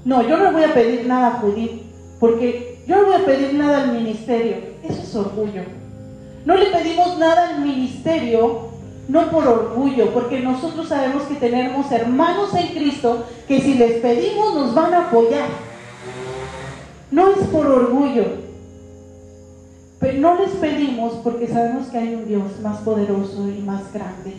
No, 0.04 0.22
yo 0.22 0.36
no 0.38 0.52
voy 0.52 0.64
a 0.64 0.74
pedir 0.74 1.06
nada 1.06 1.28
a 1.28 1.40
Judith, 1.40 1.82
porque 2.18 2.82
yo 2.86 2.96
no 2.96 3.06
voy 3.06 3.14
a 3.16 3.26
pedir 3.26 3.54
nada 3.54 3.82
al 3.82 3.92
ministerio. 3.92 4.56
Eso 4.82 5.02
es 5.02 5.14
orgullo. 5.14 5.62
No 6.44 6.54
le 6.54 6.66
pedimos 6.66 7.18
nada 7.18 7.50
al 7.50 7.60
ministerio 7.60 8.68
no 9.08 9.30
por 9.30 9.48
orgullo, 9.48 10.12
porque 10.12 10.40
nosotros 10.40 10.88
sabemos 10.88 11.22
que 11.22 11.34
tenemos 11.36 11.90
hermanos 11.90 12.54
en 12.54 12.68
Cristo 12.68 13.24
que 13.48 13.60
si 13.60 13.74
les 13.74 14.02
pedimos 14.02 14.54
nos 14.54 14.74
van 14.74 14.92
a 14.92 15.08
apoyar. 15.08 15.48
No 17.10 17.28
es 17.30 17.38
por 17.48 17.66
orgullo, 17.66 18.24
pero 19.98 20.18
no 20.18 20.34
les 20.36 20.50
pedimos 20.50 21.14
porque 21.24 21.48
sabemos 21.48 21.88
que 21.88 21.98
hay 21.98 22.14
un 22.14 22.28
Dios 22.28 22.60
más 22.62 22.78
poderoso 22.80 23.48
y 23.48 23.62
más 23.62 23.90
grande, 23.94 24.34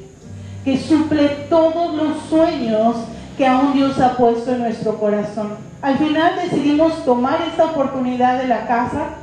que 0.63 0.77
suple 0.77 1.27
todos 1.49 1.95
los 1.95 2.21
sueños 2.29 2.95
que 3.37 3.47
aún 3.47 3.73
Dios 3.73 3.99
ha 3.99 4.15
puesto 4.17 4.51
en 4.51 4.59
nuestro 4.59 4.99
corazón. 4.99 5.53
Al 5.81 5.97
final 5.97 6.33
decidimos 6.43 7.03
tomar 7.05 7.41
esta 7.41 7.65
oportunidad 7.65 8.39
de 8.39 8.47
la 8.47 8.67
casa 8.67 9.15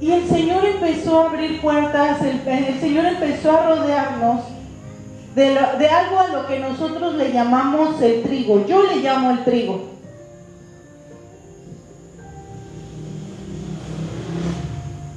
y 0.00 0.10
el 0.10 0.28
Señor 0.28 0.64
empezó 0.64 1.22
a 1.22 1.30
abrir 1.30 1.60
puertas, 1.60 2.20
el, 2.22 2.80
Señor 2.80 3.06
empezó 3.06 3.52
a 3.52 3.66
rodearnos 3.66 4.40
de, 5.34 5.44
de, 5.44 5.88
algo 5.88 6.18
a 6.18 6.28
lo 6.28 6.46
que 6.46 6.58
nosotros 6.58 7.14
le 7.14 7.32
llamamos 7.32 8.00
el 8.02 8.22
trigo. 8.22 8.66
Yo 8.66 8.82
le 8.82 8.96
llamo 8.96 9.30
el 9.30 9.44
trigo. 9.44 9.94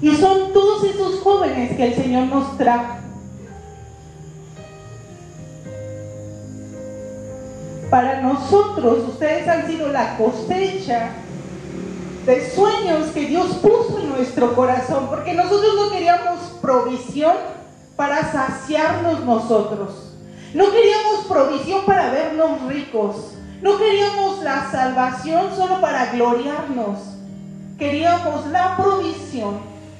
Y 0.01 0.15
son 0.15 0.53
todos 0.53 0.83
esos 0.83 1.19
jóvenes 1.21 1.75
que 1.75 1.87
el 1.87 1.95
Señor 1.95 2.27
nos 2.27 2.57
trajo. 2.57 2.97
Para 7.89 8.21
nosotros, 8.21 9.09
ustedes 9.09 9.47
han 9.47 9.67
sido 9.67 9.89
la 9.89 10.17
cosecha 10.17 11.11
de 12.27 12.51
sueños 12.51 13.07
que 13.13 13.21
Dios 13.21 13.47
puso 13.61 13.99
en 14.01 14.09
nuestro 14.09 14.53
corazón, 14.53 15.07
porque 15.07 15.33
nosotros 15.33 15.75
no 15.77 15.89
queríamos 15.89 16.39
provisión 16.61 17.33
para 17.95 18.29
saciarnos 18.31 19.21
nosotros. 19.23 20.13
No 20.53 20.69
queríamos 20.69 21.25
provisión 21.29 21.85
para 21.85 22.11
vernos 22.11 22.61
ricos. 22.67 23.31
No 23.61 23.77
queríamos 23.77 24.43
la 24.43 24.69
salvación 24.69 25.55
solo 25.55 25.79
para 25.79 26.11
gloriarnos. 26.11 26.99
Queríamos 27.79 28.45
la 28.47 28.75
provisión 28.75 29.59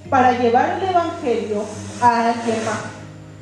para 0.10 0.38
llevar 0.38 0.82
el 0.82 0.90
Evangelio 0.90 1.64
a 2.02 2.32
alguien 2.32 2.66
más. 2.66 2.82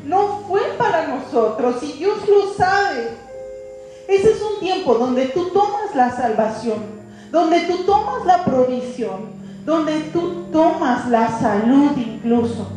No 0.05 0.43
fue 0.47 0.61
para 0.77 1.07
nosotros 1.07 1.81
y 1.81 1.93
Dios 1.93 2.19
lo 2.27 2.53
sabe. 2.53 3.17
Ese 4.07 4.31
es 4.31 4.41
un 4.43 4.59
tiempo 4.59 4.93
donde 4.93 5.25
tú 5.29 5.49
tomas 5.49 5.95
la 5.95 6.15
salvación, 6.15 7.04
donde 7.31 7.61
tú 7.61 7.83
tomas 7.85 8.25
la 8.25 8.43
provisión, 8.43 9.35
donde 9.65 9.99
tú 10.13 10.45
tomas 10.51 11.09
la 11.09 11.27
salud 11.39 11.91
incluso. 11.97 12.67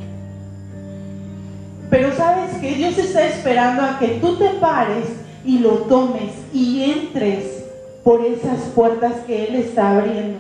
Pero 1.91 2.15
sabes 2.15 2.57
que 2.59 2.75
Dios 2.75 2.99
está 2.99 3.25
esperando 3.25 3.83
a 3.83 3.99
que 3.99 4.19
tú 4.21 4.37
te 4.37 4.51
pares 4.61 5.07
y 5.45 5.59
lo 5.59 5.71
tomes 5.85 6.33
y 6.53 6.83
entres 6.85 7.65
por 8.05 8.25
esas 8.25 8.61
puertas 8.75 9.13
que 9.27 9.47
Él 9.47 9.55
está 9.57 9.99
abriendo. 9.99 10.39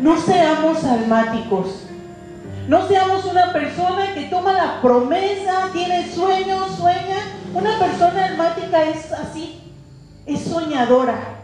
No 0.00 0.18
seamos 0.18 0.82
almáticos. 0.84 1.86
No 2.68 2.86
seamos 2.86 3.24
una 3.24 3.52
persona 3.52 4.14
que 4.14 4.22
toma 4.26 4.52
la 4.52 4.80
promesa, 4.80 5.68
tiene 5.72 6.08
sueños, 6.08 6.76
sueña. 6.76 7.18
Una 7.52 7.78
persona 7.78 8.26
almática 8.26 8.84
es 8.84 9.12
así, 9.12 9.59
es 10.26 10.40
soñadora. 10.40 11.40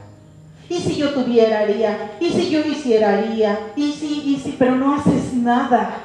Y 0.69 0.81
si 0.81 0.97
yo 0.97 1.11
tuviera, 1.15 1.61
haría. 1.61 2.13
Y 2.21 2.31
si 2.31 2.51
yo 2.51 2.61
hiciera, 2.61 3.15
haría. 3.15 3.73
Y 3.77 3.93
si, 3.93 4.23
y 4.25 4.37
si, 4.37 4.53
pero 4.53 4.75
no 4.77 4.95
haces 4.95 5.33
nada. 5.35 5.99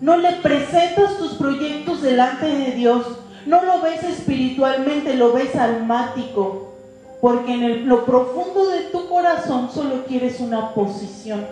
No 0.00 0.16
le 0.16 0.32
presentas 0.36 1.18
tus 1.18 1.34
proyectos 1.34 2.00
delante 2.00 2.46
de 2.46 2.72
Dios. 2.72 3.06
No 3.46 3.62
lo 3.62 3.82
ves 3.82 4.02
espiritualmente, 4.02 5.14
lo 5.14 5.32
ves 5.32 5.54
almático. 5.54 6.74
Porque 7.20 7.52
en 7.52 7.88
lo 7.88 8.06
profundo 8.06 8.68
de 8.70 8.84
tu 8.84 9.08
corazón 9.08 9.70
solo 9.72 10.04
quieres 10.06 10.40
una 10.40 10.72
posición. 10.72 11.46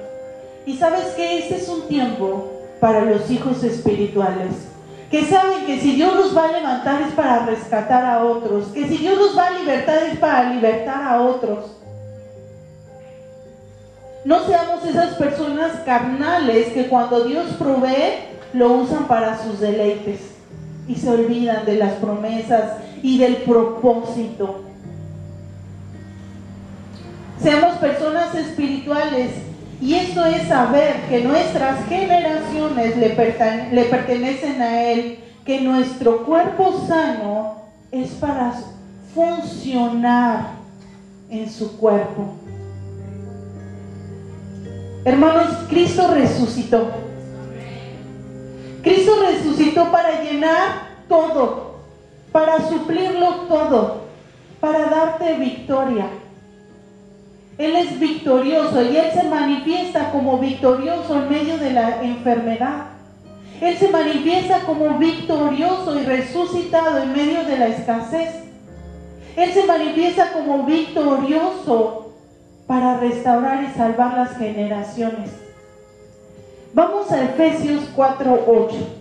Y 0.64 0.77
sabes 0.77 1.07
que 1.16 1.38
este 1.38 1.57
es 1.57 1.68
un 1.68 1.83
tiempo 1.88 2.51
para 2.81 3.05
los 3.05 3.31
hijos 3.31 3.62
espirituales. 3.64 4.67
Que 5.11 5.25
saben 5.25 5.64
que 5.64 5.81
si 5.81 5.92
Dios 5.92 6.14
los 6.14 6.37
va 6.37 6.49
a 6.49 6.53
levantar 6.53 7.03
es 7.03 7.14
para 7.14 7.47
rescatar 7.47 8.05
a 8.05 8.25
otros. 8.25 8.66
Que 8.68 8.87
si 8.87 8.99
Dios 8.99 9.16
los 9.16 9.37
va 9.37 9.47
a 9.47 9.59
libertar 9.59 10.03
es 10.05 10.18
para 10.18 10.53
libertar 10.53 11.03
a 11.03 11.23
otros. 11.23 11.79
No 14.25 14.44
seamos 14.44 14.85
esas 14.85 15.14
personas 15.14 15.73
carnales 15.87 16.73
que 16.75 16.88
cuando 16.88 17.25
Dios 17.25 17.55
provee 17.59 18.27
lo 18.53 18.73
usan 18.73 19.07
para 19.07 19.42
sus 19.42 19.61
deleites 19.61 20.21
y 20.87 20.97
se 20.97 21.09
olvidan 21.09 21.64
de 21.64 21.77
las 21.77 21.94
promesas 21.94 22.73
y 23.03 23.18
del 23.18 23.37
propósito. 23.38 24.64
Seamos 27.40 27.77
personas 27.79 28.35
espirituales 28.35 29.31
y 29.81 29.95
esto 29.95 30.25
es 30.27 30.49
saber 30.49 31.03
que 31.09 31.23
nuestras 31.23 31.87
generaciones 31.88 32.97
le, 32.97 33.09
le 33.73 33.85
pertenecen 33.85 34.61
a 34.61 34.83
Él, 34.83 35.19
que 35.45 35.61
nuestro 35.61 36.25
cuerpo 36.25 36.85
sano 36.88 37.62
es 37.93 38.11
para 38.12 38.55
funcionar 39.14 40.51
en 41.31 41.49
su 41.49 41.77
cuerpo. 41.77 42.35
Hermanos, 45.05 45.47
Cristo 45.69 46.09
resucitó. 46.12 46.91
Cristo 48.83 49.12
resucitó 49.21 49.91
para 49.93 50.23
llenar 50.23 50.88
todo, 51.09 51.77
para 52.33 52.69
suplirlo 52.69 53.47
todo, 53.49 54.03
para 54.61 54.87
darte 54.87 55.35
victoria. 55.35 56.09
Él 57.59 57.75
es 57.75 57.99
victorioso 57.99 58.83
y 58.83 58.97
Él 58.97 59.11
se 59.12 59.25
manifiesta 59.25 60.12
como 60.12 60.38
victorioso 60.38 61.16
en 61.16 61.29
medio 61.29 61.59
de 61.59 61.73
la 61.73 62.03
enfermedad. 62.03 62.87
Él 63.61 63.77
se 63.77 63.88
manifiesta 63.88 64.61
como 64.61 64.97
victorioso 64.99 65.99
y 65.99 66.05
resucitado 66.05 67.03
en 67.03 67.12
medio 67.12 67.42
de 67.44 67.59
la 67.59 67.66
escasez. 67.66 68.44
Él 69.37 69.53
se 69.53 69.66
manifiesta 69.66 70.33
como 70.33 70.64
victorioso 70.64 72.12
para 72.68 72.99
restaurar 72.99 73.64
y 73.64 73.77
salvar 73.77 74.16
las 74.16 74.37
generaciones. 74.37 75.31
Vamos 76.75 77.11
a 77.11 77.25
Efesios 77.25 77.83
4:8. 77.97 78.98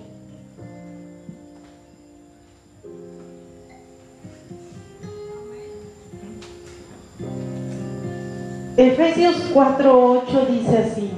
Efesios 8.78 9.36
4:8 9.54 10.48
dice 10.48 10.78
así. 10.78 11.12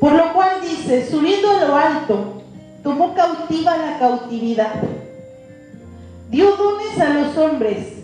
Por 0.00 0.12
lo 0.12 0.32
cual 0.32 0.60
dice, 0.62 1.08
subiendo 1.08 1.50
a 1.50 1.64
lo 1.64 1.76
alto, 1.76 2.42
tomó 2.82 3.14
cautiva 3.14 3.76
la 3.76 3.98
cautividad. 3.98 4.74
Dio 6.30 6.56
dones 6.56 6.98
a 6.98 7.10
los 7.10 7.36
hombres 7.36 8.02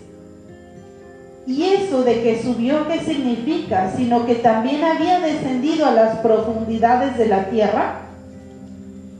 ¿Y 1.49 1.63
eso 1.63 2.03
de 2.03 2.21
que 2.21 2.43
subió 2.43 2.87
qué 2.87 2.99
significa? 2.99 3.91
Sino 3.97 4.27
que 4.27 4.35
también 4.35 4.83
había 4.83 5.19
descendido 5.19 5.87
a 5.87 5.91
las 5.91 6.19
profundidades 6.19 7.17
de 7.17 7.27
la 7.27 7.49
tierra. 7.49 8.01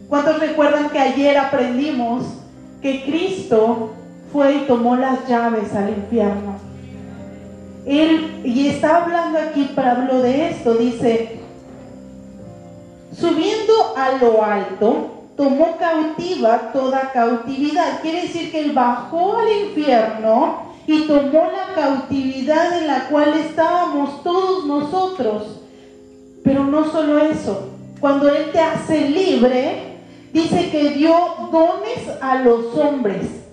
¿Cuántos 0.07 0.39
recuerdan 0.39 0.91
que 0.91 0.99
ayer 0.99 1.35
aprendimos 1.39 2.25
que 2.83 3.03
Cristo 3.03 3.93
fue 4.31 4.57
y 4.57 4.67
tomó 4.67 4.95
las 4.95 5.27
llaves 5.27 5.73
al 5.73 5.89
infierno? 5.89 6.58
Él, 7.89 8.41
y 8.43 8.67
está 8.67 9.03
hablando 9.03 9.39
aquí 9.39 9.71
Pablo 9.75 10.21
de 10.21 10.49
esto, 10.51 10.75
dice, 10.75 11.39
subiendo 13.17 13.73
a 13.97 14.11
lo 14.21 14.43
alto, 14.43 15.23
tomó 15.35 15.75
cautiva 15.77 16.71
toda 16.71 17.11
cautividad. 17.11 18.01
Quiere 18.01 18.21
decir 18.21 18.51
que 18.51 18.59
él 18.59 18.73
bajó 18.73 19.37
al 19.37 19.51
infierno 19.69 20.69
y 20.85 21.07
tomó 21.07 21.49
la 21.51 21.73
cautividad 21.73 22.77
en 22.77 22.87
la 22.87 23.07
cual 23.09 23.33
estábamos 23.33 24.21
todos 24.23 24.65
nosotros. 24.65 25.61
Pero 26.43 26.65
no 26.65 26.91
solo 26.91 27.17
eso, 27.17 27.69
cuando 27.99 28.29
Él 28.29 28.51
te 28.51 28.59
hace 28.59 29.09
libre, 29.09 29.97
dice 30.31 30.69
que 30.69 30.91
dio 30.91 31.13
dones 31.51 32.07
a 32.21 32.35
los 32.35 32.75
hombres. 32.75 33.48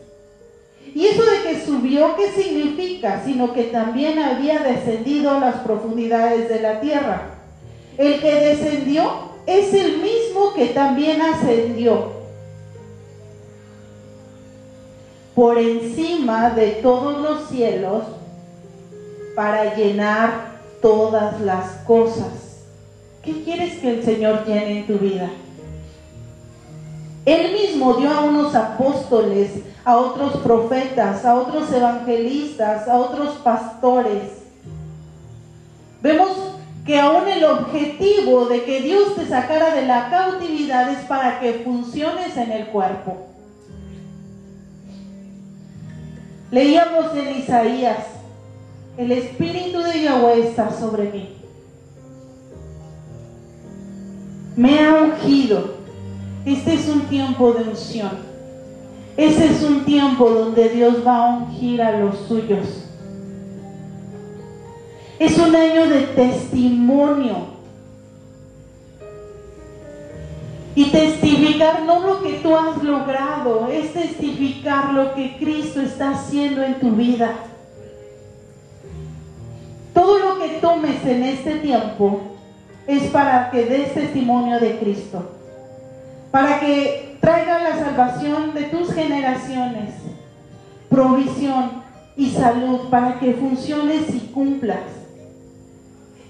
Y 0.97 1.07
eso 1.07 1.23
de 1.23 1.43
que 1.43 1.67
subió, 1.67 2.17
¿qué 2.17 2.33
significa? 2.33 3.23
Sino 3.23 3.53
que 3.53 3.65
también 3.65 4.19
había 4.19 4.61
descendido 4.61 5.31
a 5.31 5.41
las 5.41 5.57
profundidades 5.57 6.49
de 6.49 6.61
la 6.61 6.81
tierra. 6.81 7.35
El 7.99 8.19
que 8.21 8.35
descendió 8.35 9.05
es 9.47 9.75
el 9.75 9.99
mismo 9.99 10.55
que 10.55 10.69
también 10.69 11.21
ascendió. 11.21 12.17
por 15.37 15.59
encima 15.59 16.49
de 16.49 16.71
todos 16.83 17.21
los 17.21 17.51
cielos 17.51 18.05
para 19.35 19.77
llenar 19.77 20.61
todas 20.81 21.43
las 21.43 21.73
cosas. 21.87 22.63
¿Qué 23.23 23.45
quieres 23.45 23.79
que 23.81 23.91
el 23.91 24.03
Señor 24.03 24.47
llene 24.47 24.79
en 24.79 24.87
tu 24.87 24.95
vida? 24.95 25.29
Él 27.27 27.53
mismo 27.53 27.95
dio 27.99 28.11
a 28.11 28.23
unos 28.23 28.55
apóstoles, 28.55 29.51
a 29.87 29.97
otros 29.99 30.39
profetas, 30.39 31.25
a 31.25 31.37
otros 31.37 31.73
evangelistas, 31.73 32.89
a 32.89 32.99
otros 32.99 33.37
pastores. 33.37 34.33
Vemos 36.03 36.57
que 36.85 36.99
aún 36.99 37.29
el 37.29 37.45
objetivo 37.45 38.47
de 38.47 38.65
que 38.65 38.81
Dios 38.81 39.15
te 39.15 39.29
sacara 39.29 39.77
de 39.77 39.87
la 39.87 40.11
cautividad 40.11 40.91
es 40.91 41.05
para 41.05 41.39
que 41.39 41.63
funciones 41.65 42.37
en 42.37 42.51
el 42.51 42.67
cuerpo. 42.67 43.29
Leíamos 46.51 47.15
en 47.15 47.37
Isaías, 47.37 48.07
el 48.97 49.13
Espíritu 49.13 49.79
de 49.83 50.03
Yahweh 50.03 50.49
está 50.49 50.77
sobre 50.77 51.13
mí. 51.13 51.37
Me 54.57 54.85
ha 54.85 54.95
ungido. 54.95 55.77
Este 56.45 56.75
es 56.75 56.89
un 56.89 57.03
tiempo 57.03 57.53
de 57.53 57.69
unción. 57.69 58.36
Este 59.17 59.47
es 59.47 59.63
un 59.63 59.85
tiempo 59.85 60.29
donde 60.29 60.69
Dios 60.69 61.07
va 61.07 61.17
a 61.17 61.37
ungir 61.37 61.81
a 61.83 61.99
los 61.99 62.19
suyos. 62.29 62.85
Es 65.19 65.39
un 65.39 65.57
año 65.57 65.87
de 65.89 66.03
testimonio 66.03 67.57
Y 70.77 70.91
testificar 70.91 71.85
no 71.85 72.01
lo 72.01 72.23
que 72.23 72.35
tú 72.35 72.55
has 72.55 72.83
logrado, 72.85 73.67
es 73.69 73.95
testificar 73.95 74.93
lo 74.93 75.15
que 75.15 75.39
Cristo 75.39 75.81
está 75.81 76.11
haciendo 76.11 76.63
en 76.63 76.79
tu 76.79 76.91
vida. 76.91 77.33
Todo 79.95 80.19
lo 80.19 80.39
que 80.39 80.49
tomes 80.61 81.03
en 81.07 81.23
este 81.23 81.61
tiempo 81.61 82.21
es 82.87 83.05
para 83.05 83.51
que 83.51 83.65
des 83.65 83.95
testimonio 83.95 84.61
de 84.61 84.79
Cristo. 84.79 85.33
para 86.31 86.61
que 86.61 87.06
traiga 87.27 87.59
la 87.59 87.77
salvación 87.77 88.55
de 88.55 88.63
tus 88.67 88.93
generaciones, 88.93 89.95
provisión 90.89 91.83
y 92.17 92.31
salud 92.31 92.89
para 92.89 93.19
que 93.19 93.35
funciones 93.35 94.15
y 94.15 94.21
cumplas. 94.33 94.85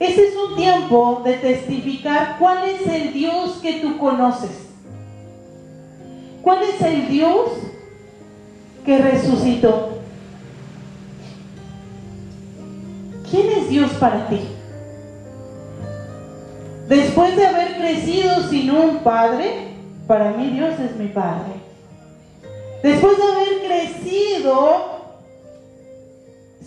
Ese 0.01 0.29
es 0.29 0.35
un 0.35 0.57
tiempo 0.57 1.21
de 1.23 1.35
testificar 1.35 2.37
cuál 2.39 2.67
es 2.71 2.87
el 2.87 3.13
Dios 3.13 3.59
que 3.61 3.75
tú 3.81 3.99
conoces. 3.99 4.69
¿Cuál 6.41 6.63
es 6.63 6.81
el 6.81 7.09
Dios 7.09 7.51
que 8.87 8.97
resucitó? 8.97 9.99
¿Quién 13.31 13.51
es 13.51 13.69
Dios 13.69 13.91
para 14.01 14.31
ti? 14.31 14.41
Después 16.89 17.37
de 17.37 17.47
haber 17.47 17.77
crecido 17.77 18.49
sin 18.49 18.71
un 18.71 19.01
padre, 19.01 19.76
para 20.07 20.33
mí 20.33 20.51
Dios 20.51 20.79
es 20.79 20.97
mi 20.97 21.09
padre. 21.09 21.53
Después 22.83 23.17
de 23.17 23.23
haber 23.23 23.67
crecido 23.67 24.97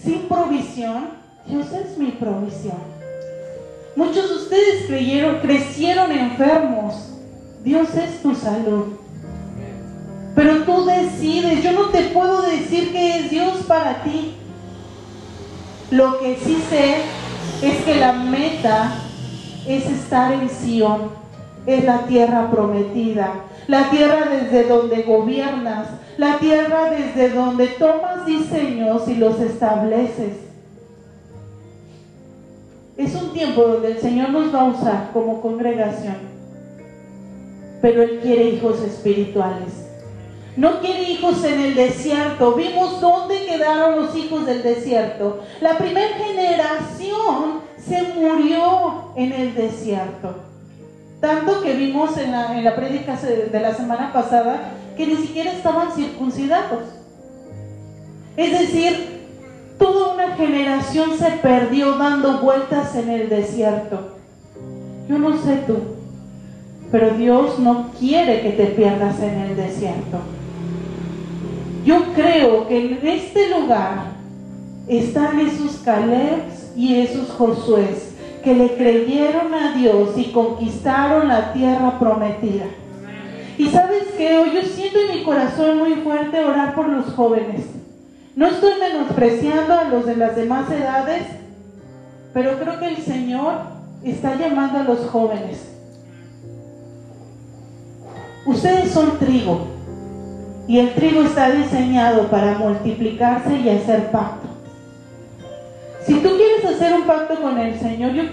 sin 0.03 0.27
provisión, 0.27 1.09
Dios 1.47 1.67
es 1.71 1.97
mi 1.97 2.11
provisión. 2.11 2.99
Muchos 3.95 4.29
de 4.29 4.35
ustedes 4.35 4.85
creyeron, 4.87 5.39
crecieron 5.39 6.11
enfermos. 6.11 6.95
Dios 7.63 7.89
es 7.95 8.21
tu 8.21 8.35
salud. 8.35 8.93
Pero 10.35 10.63
tú 10.63 10.85
decides, 10.85 11.63
yo 11.63 11.73
no 11.73 11.89
te 11.89 12.03
puedo 12.09 12.41
decir 12.43 12.91
que 12.91 13.19
es 13.19 13.29
Dios 13.29 13.57
para 13.67 14.03
ti. 14.03 14.35
Lo 15.91 16.19
que 16.19 16.37
sí 16.37 16.61
sé 16.69 16.97
es 17.61 17.83
que 17.83 17.95
la 17.95 18.13
meta 18.13 18.93
es 19.67 19.85
estar 19.85 20.31
en 20.31 20.49
Sion, 20.49 21.09
es 21.69 21.83
la 21.83 22.07
tierra 22.07 22.49
prometida, 22.49 23.45
la 23.67 23.89
tierra 23.91 24.27
desde 24.29 24.67
donde 24.67 25.03
gobiernas, 25.03 25.87
la 26.17 26.39
tierra 26.39 26.89
desde 26.89 27.29
donde 27.29 27.67
tomas 27.67 28.25
diseños 28.25 29.07
y 29.07 29.15
los 29.15 29.39
estableces. 29.39 30.33
Es 32.97 33.15
un 33.15 33.31
tiempo 33.31 33.61
donde 33.61 33.91
el 33.91 33.99
Señor 33.99 34.31
nos 34.31 34.53
va 34.53 34.61
a 34.61 34.65
usar 34.65 35.09
como 35.13 35.41
congregación, 35.41 36.17
pero 37.81 38.01
Él 38.01 38.19
quiere 38.21 38.49
hijos 38.49 38.81
espirituales. 38.81 39.85
No 40.57 40.81
quiere 40.81 41.03
hijos 41.03 41.41
en 41.45 41.61
el 41.61 41.75
desierto. 41.75 42.53
Vimos 42.53 42.99
dónde 42.99 43.45
quedaron 43.45 43.95
los 44.01 44.15
hijos 44.15 44.45
del 44.45 44.61
desierto. 44.61 45.39
La 45.61 45.77
primera 45.77 46.17
generación 46.17 47.61
se 47.77 48.01
murió 48.19 49.11
en 49.15 49.31
el 49.31 49.55
desierto. 49.55 50.48
Tanto 51.19 51.61
que 51.61 51.73
vimos 51.73 52.17
en 52.17 52.31
la, 52.31 52.57
en 52.57 52.63
la 52.63 52.75
prédica 52.75 53.15
de 53.15 53.59
la 53.59 53.73
semana 53.73 54.13
pasada 54.13 54.71
que 54.95 55.05
ni 55.05 55.15
siquiera 55.15 55.51
estaban 55.51 55.91
circuncidados. 55.91 56.83
Es 58.37 58.59
decir, 58.59 59.19
Toda 59.79 60.13
una 60.13 60.35
generación 60.35 61.11
se 61.17 61.31
perdió 61.41 61.97
dando 61.97 62.39
vueltas 62.39 62.93
en 62.95 63.09
el 63.09 63.29
desierto. 63.29 64.17
Yo 65.07 65.17
no 65.17 65.41
sé 65.41 65.63
tú, 65.65 65.77
pero 66.91 67.11
Dios 67.11 67.57
no 67.59 67.91
quiere 67.97 68.41
que 68.41 68.51
te 68.51 68.65
pierdas 68.65 69.21
en 69.21 69.39
el 69.39 69.55
desierto. 69.55 70.19
Yo 71.85 72.13
creo 72.13 72.67
que 72.67 72.77
en 72.77 73.07
este 73.07 73.49
lugar 73.49 74.11
están 74.89 75.39
esos 75.39 75.77
Calebs 75.77 76.73
y 76.75 76.95
esos 76.95 77.29
Josués 77.29 78.08
que 78.43 78.53
le 78.53 78.75
creyeron 78.75 79.53
a 79.53 79.73
Dios 79.73 80.17
y 80.17 80.31
conquistaron 80.31 81.27
la 81.27 81.53
tierra 81.53 81.99
prometida. 81.99 82.65
Y 83.57 83.67
sabes 83.69 84.03
que 84.17 84.29
yo 84.53 84.61
siento 84.61 84.99
en 84.99 85.17
mi 85.17 85.23
corazón 85.23 85.79
muy 85.79 85.95
fuerte 85.95 86.43
orar 86.43 86.75
por 86.75 86.87
los 86.87 87.07
jóvenes. 87.13 87.65
No 88.35 88.47
estoy 88.47 88.73
menospreciando 88.79 89.73
a 89.73 89.83
los 89.85 90.05
de 90.05 90.15
las 90.15 90.35
demás 90.35 90.71
edades, 90.71 91.23
pero 92.33 92.57
creo 92.59 92.79
que 92.79 92.87
el 92.87 92.97
Señor 92.97 93.55
está 94.03 94.35
llamando 94.35 94.79
a 94.79 94.83
los 94.83 94.99
jóvenes. 95.09 95.75
Ustedes 98.45 98.91
son 98.91 99.19
trigo 99.19 99.67
y 100.67 100.79
el 100.79 100.93
trigo 100.93 101.23
está 101.23 101.51
diseñado 101.51 102.27
para 102.29 102.57
multiplicarse 102.57 103.57
y 103.57 103.69
hacer 103.69 104.11
pacto. 104.11 104.48
Si 106.05 106.13
tú 106.15 106.29
quieres 106.37 106.65
hacer 106.65 106.93
un 106.93 107.05
pacto 107.05 107.35
con 107.41 107.57
el 107.57 107.77
Señor, 107.79 108.13
yo 108.13 108.23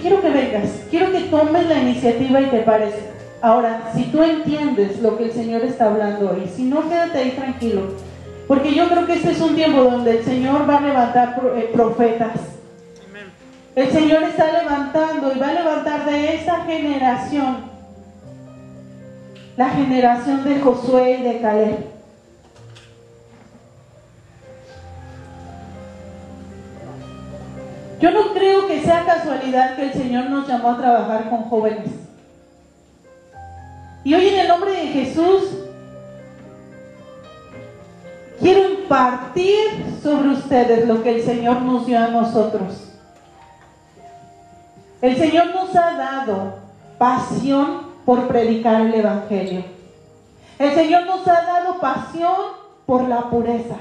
quiero 0.00 0.20
que 0.20 0.30
vengas, 0.30 0.70
quiero 0.90 1.10
que 1.12 1.20
tomes 1.22 1.66
la 1.66 1.82
iniciativa 1.82 2.40
y 2.40 2.46
te 2.46 2.58
pares. 2.60 2.94
Ahora, 3.42 3.90
si 3.94 4.04
tú 4.04 4.22
entiendes 4.22 5.00
lo 5.00 5.18
que 5.18 5.24
el 5.24 5.32
Señor 5.32 5.62
está 5.62 5.86
hablando 5.86 6.30
hoy, 6.30 6.48
si 6.54 6.64
no, 6.64 6.88
quédate 6.88 7.18
ahí 7.18 7.30
tranquilo. 7.32 7.82
Porque 8.48 8.74
yo 8.74 8.88
creo 8.88 9.06
que 9.06 9.14
este 9.14 9.32
es 9.32 9.40
un 9.40 9.54
tiempo 9.54 9.82
donde 9.82 10.18
el 10.18 10.24
Señor 10.24 10.68
va 10.68 10.78
a 10.78 10.80
levantar 10.80 11.40
eh, 11.56 11.70
profetas. 11.72 12.32
El 13.74 13.90
Señor 13.90 14.22
está 14.22 14.62
levantando 14.62 15.32
y 15.34 15.38
va 15.38 15.48
a 15.48 15.52
levantar 15.52 16.06
de 16.06 16.36
esa 16.36 16.64
generación, 16.64 17.56
la 19.56 19.68
generación 19.68 20.44
de 20.44 20.60
Josué 20.60 21.18
y 21.20 21.22
de 21.22 21.40
Caleb. 21.40 21.95
Yo 28.00 28.10
no 28.10 28.32
creo 28.34 28.66
que 28.66 28.82
sea 28.82 29.04
casualidad 29.04 29.76
que 29.76 29.84
el 29.84 29.92
Señor 29.92 30.30
nos 30.30 30.46
llamó 30.46 30.70
a 30.70 30.78
trabajar 30.78 31.30
con 31.30 31.44
jóvenes. 31.44 31.90
Y 34.04 34.14
hoy 34.14 34.28
en 34.28 34.40
el 34.40 34.48
nombre 34.48 34.70
de 34.72 34.86
Jesús 34.88 35.66
Quiero 38.40 38.68
impartir 38.68 39.98
sobre 40.02 40.28
ustedes 40.30 40.86
lo 40.86 41.02
que 41.02 41.16
el 41.16 41.24
Señor 41.24 41.62
nos 41.62 41.86
dio 41.86 41.98
a 41.98 42.08
nosotros. 42.08 42.92
El 45.00 45.16
Señor 45.16 45.54
nos 45.54 45.74
ha 45.74 45.96
dado 45.96 46.54
pasión 46.98 47.86
por 48.04 48.28
predicar 48.28 48.82
el 48.82 48.94
Evangelio. 48.94 49.64
El 50.58 50.74
Señor 50.74 51.06
nos 51.06 51.26
ha 51.26 51.42
dado 51.42 51.80
pasión 51.80 52.36
por 52.84 53.08
la 53.08 53.30
pureza. 53.30 53.76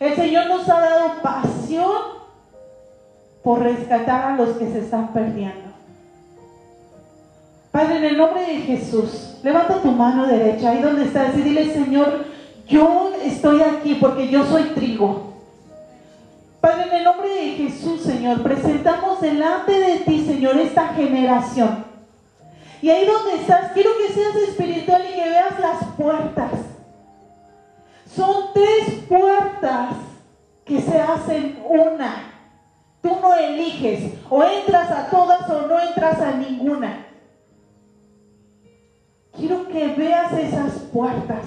El 0.00 0.16
Señor 0.16 0.46
nos 0.46 0.68
ha 0.68 0.80
dado 0.80 1.22
pasión 1.22 2.21
por 3.42 3.60
rescatar 3.60 4.32
a 4.32 4.36
los 4.36 4.56
que 4.56 4.70
se 4.70 4.80
están 4.80 5.12
perdiendo. 5.12 5.72
Padre, 7.70 7.96
en 7.96 8.04
el 8.04 8.16
nombre 8.18 8.42
de 8.42 8.60
Jesús, 8.60 9.38
levanta 9.42 9.80
tu 9.80 9.90
mano 9.90 10.26
derecha 10.26 10.70
ahí 10.70 10.82
donde 10.82 11.04
estás 11.04 11.36
y 11.36 11.42
dile, 11.42 11.72
Señor, 11.72 12.26
yo 12.68 13.12
estoy 13.22 13.62
aquí 13.62 13.94
porque 13.94 14.28
yo 14.28 14.44
soy 14.44 14.64
trigo. 14.74 15.32
Padre, 16.60 16.84
en 16.88 16.96
el 16.98 17.04
nombre 17.04 17.28
de 17.28 17.50
Jesús, 17.52 18.02
Señor, 18.02 18.42
presentamos 18.42 19.20
delante 19.20 19.72
de 19.72 19.98
ti, 20.00 20.24
Señor, 20.24 20.56
esta 20.58 20.88
generación. 20.88 21.84
Y 22.82 22.90
ahí 22.90 23.06
donde 23.06 23.40
estás, 23.40 23.72
quiero 23.72 23.90
que 23.96 24.12
seas 24.12 24.36
espiritual 24.36 25.02
y 25.10 25.14
que 25.14 25.28
veas 25.28 25.58
las 25.58 25.84
puertas. 25.96 26.52
Son 28.14 28.52
tres 28.52 29.04
puertas 29.08 29.94
que 30.64 30.80
se 30.80 31.00
hacen 31.00 31.58
una. 31.68 32.31
Tú 33.02 33.18
no 33.20 33.34
eliges, 33.34 34.14
o 34.30 34.42
entras 34.44 34.90
a 34.90 35.10
todas 35.10 35.50
o 35.50 35.66
no 35.66 35.80
entras 35.80 36.20
a 36.20 36.32
ninguna. 36.32 37.06
Quiero 39.36 39.66
que 39.68 39.88
veas 39.88 40.32
esas 40.32 40.72
puertas 40.92 41.44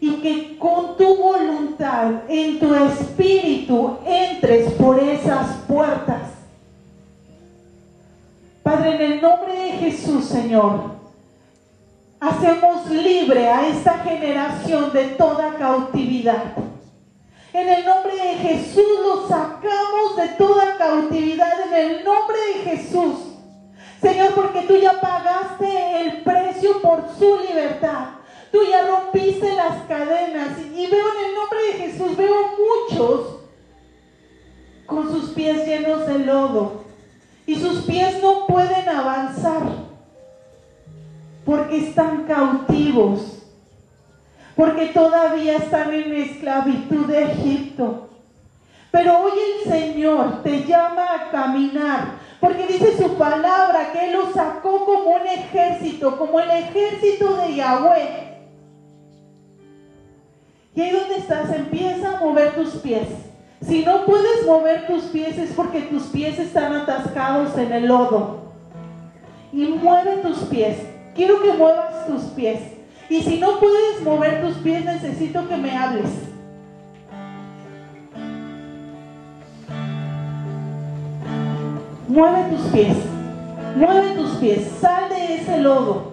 y 0.00 0.16
que 0.16 0.58
con 0.58 0.96
tu 0.96 1.16
voluntad, 1.16 2.22
en 2.28 2.58
tu 2.58 2.74
espíritu, 2.74 3.98
entres 4.06 4.72
por 4.74 4.98
esas 4.98 5.56
puertas. 5.68 6.22
Padre, 8.62 8.94
en 8.96 9.12
el 9.12 9.22
nombre 9.22 9.52
de 9.52 9.70
Jesús, 9.72 10.24
Señor, 10.24 10.92
hacemos 12.18 12.88
libre 12.90 13.48
a 13.48 13.68
esta 13.68 13.98
generación 13.98 14.90
de 14.92 15.04
toda 15.08 15.54
cautividad. 15.58 16.63
En 17.54 17.68
el 17.68 17.84
nombre 17.84 18.16
de 18.16 18.34
Jesús 18.34 18.98
los 19.00 19.28
sacamos 19.28 20.16
de 20.16 20.28
toda 20.36 20.76
cautividad, 20.76 21.52
en 21.68 21.74
el 21.74 22.04
nombre 22.04 22.36
de 22.36 22.70
Jesús. 22.70 23.14
Señor, 24.02 24.34
porque 24.34 24.62
tú 24.62 24.76
ya 24.76 25.00
pagaste 25.00 26.00
el 26.00 26.22
precio 26.22 26.82
por 26.82 27.04
su 27.16 27.38
libertad. 27.48 28.06
Tú 28.50 28.58
ya 28.68 28.84
rompiste 28.88 29.54
las 29.54 29.84
cadenas 29.86 30.58
y 30.74 30.86
veo 30.88 31.06
en 31.12 31.26
el 31.26 31.34
nombre 31.36 31.58
de 31.68 31.72
Jesús, 31.74 32.16
veo 32.16 32.34
muchos 32.58 33.36
con 34.86 35.12
sus 35.12 35.30
pies 35.30 35.64
llenos 35.64 36.08
de 36.08 36.18
lodo 36.18 36.84
y 37.46 37.54
sus 37.54 37.82
pies 37.84 38.20
no 38.20 38.48
pueden 38.48 38.88
avanzar 38.88 39.62
porque 41.44 41.88
están 41.88 42.24
cautivos, 42.24 43.43
porque 44.56 44.86
todavía 44.86 45.56
están 45.56 45.92
en 45.92 46.14
esclavitud 46.14 47.06
de 47.06 47.24
Egipto. 47.24 48.08
Pero 48.90 49.18
hoy 49.18 49.32
el 49.32 49.72
Señor 49.72 50.42
te 50.44 50.64
llama 50.64 51.14
a 51.14 51.30
caminar 51.32 52.12
Porque 52.38 52.66
dice 52.68 52.96
su 52.96 53.14
palabra 53.14 53.90
que 53.92 54.04
Él 54.06 54.12
los 54.12 54.32
sacó 54.32 54.84
como 54.84 55.16
un 55.16 55.26
ejército, 55.26 56.16
como 56.16 56.38
el 56.38 56.50
ejército 56.50 57.36
de 57.38 57.56
Yahweh. 57.56 58.34
Y 60.76 60.80
ahí 60.80 60.90
donde 60.90 61.16
estás, 61.16 61.50
empieza 61.54 62.16
a 62.16 62.20
mover 62.20 62.54
tus 62.54 62.74
pies. 62.74 63.08
Si 63.66 63.84
no 63.84 64.04
puedes 64.04 64.46
mover 64.46 64.86
tus 64.86 65.04
pies 65.04 65.38
es 65.38 65.52
porque 65.54 65.80
tus 65.82 66.04
pies 66.04 66.38
están 66.38 66.72
atascados 66.72 67.56
en 67.56 67.72
el 67.72 67.86
lodo. 67.86 68.52
Y 69.52 69.64
mueve 69.64 70.18
tus 70.18 70.38
pies. 70.40 70.76
Quiero 71.14 71.40
que 71.40 71.52
muevas 71.54 72.06
tus 72.06 72.22
pies. 72.32 72.73
Y 73.08 73.22
si 73.22 73.38
no 73.38 73.58
puedes 73.60 74.02
mover 74.02 74.42
tus 74.42 74.56
pies, 74.58 74.84
necesito 74.84 75.46
que 75.48 75.56
me 75.56 75.76
hables. 75.76 76.10
Mueve 82.08 82.44
tus 82.50 82.60
pies. 82.68 82.96
Mueve 83.76 84.14
tus 84.14 84.30
pies. 84.36 84.72
Sal 84.80 85.08
de 85.08 85.34
ese 85.36 85.58
lodo. 85.58 86.12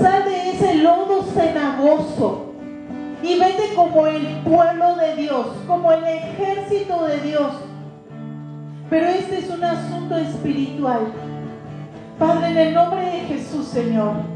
Sal 0.00 0.24
de 0.24 0.50
ese 0.50 0.74
lodo 0.76 1.22
cenagoso. 1.34 2.52
Y 3.22 3.38
vete 3.38 3.74
como 3.74 4.06
el 4.06 4.40
pueblo 4.44 4.96
de 4.96 5.16
Dios, 5.16 5.46
como 5.66 5.92
el 5.92 6.04
ejército 6.04 7.04
de 7.04 7.20
Dios. 7.20 7.52
Pero 8.88 9.06
este 9.06 9.38
es 9.38 9.50
un 9.50 9.64
asunto 9.64 10.16
espiritual. 10.16 11.12
Padre, 12.18 12.48
en 12.48 12.58
el 12.58 12.74
nombre 12.74 13.00
de 13.00 13.20
Jesús, 13.20 13.66
Señor. 13.66 14.35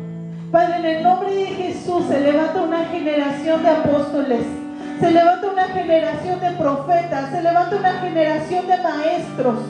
Padre, 0.50 0.78
en 0.78 0.84
el 0.84 1.02
nombre 1.04 1.32
de 1.32 1.46
Jesús 1.46 2.06
se 2.08 2.20
levanta 2.20 2.62
una 2.62 2.84
generación 2.86 3.62
de 3.62 3.68
apóstoles. 3.68 4.44
Se 4.98 5.10
levanta 5.12 5.46
una 5.46 5.64
generación 5.68 6.40
de 6.40 6.50
profetas. 6.52 7.30
Se 7.30 7.40
levanta 7.40 7.76
una 7.76 7.92
generación 8.00 8.66
de 8.66 8.76
maestros. 8.78 9.60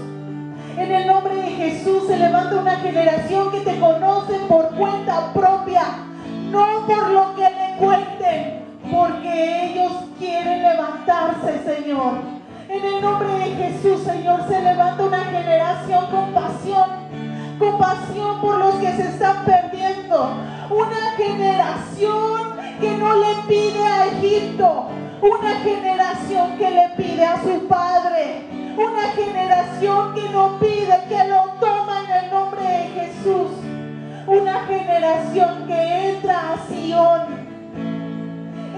En 0.79 0.91
el 0.91 1.07
nombre 1.07 1.35
de 1.35 1.51
Jesús 1.51 2.07
se 2.07 2.17
levanta 2.17 2.57
una 2.57 2.77
generación 2.77 3.53
que 3.53 3.61
te 3.61 3.79
conoce 3.79 4.39
por 4.49 4.71
cuenta 4.71 5.31
propia. 5.35 5.83
No 6.51 6.87
por 6.87 7.11
lo 7.11 7.35
que 7.35 7.43
le 7.43 7.77
cuenten. 7.79 8.65
Porque 8.91 9.67
ellos 9.67 9.93
quieren 10.19 10.63
levantarse, 10.63 11.61
Señor. 11.63 12.15
En 12.71 12.83
el 12.83 13.03
nombre 13.03 13.29
de 13.29 13.55
Jesús, 13.57 14.03
Señor, 14.03 14.49
se 14.49 14.63
levanta 14.63 15.03
una 15.03 15.25
generación 15.27 16.07
con 16.07 16.33
pasión 16.33 17.11
compasión 17.61 18.41
por 18.41 18.59
los 18.59 18.75
que 18.77 18.91
se 18.93 19.03
están 19.03 19.45
perdiendo. 19.45 20.35
Una 20.71 21.17
generación 21.17 22.53
que 22.81 22.97
no 22.97 23.17
le 23.17 23.35
pide 23.49 23.85
a 23.85 24.07
Egipto. 24.07 24.87
Una 25.21 25.51
generación 25.65 26.57
que 26.59 26.71
le 26.71 26.89
pide 26.97 27.25
a 27.25 27.43
su 27.43 27.67
Padre. 27.67 28.45
Una 28.77 29.09
generación 29.17 30.15
que 30.15 30.29
no 30.31 30.61
pide, 30.61 30.97
que 31.09 31.25
lo 31.29 31.55
toma 31.59 32.05
en 32.05 32.25
el 32.25 32.31
nombre 32.31 32.63
de 32.63 32.89
Jesús. 33.01 33.51
Una 34.29 34.61
generación 34.67 35.67
que 35.67 36.11
entra 36.11 36.53
a 36.53 36.59
Sion. 36.69 37.51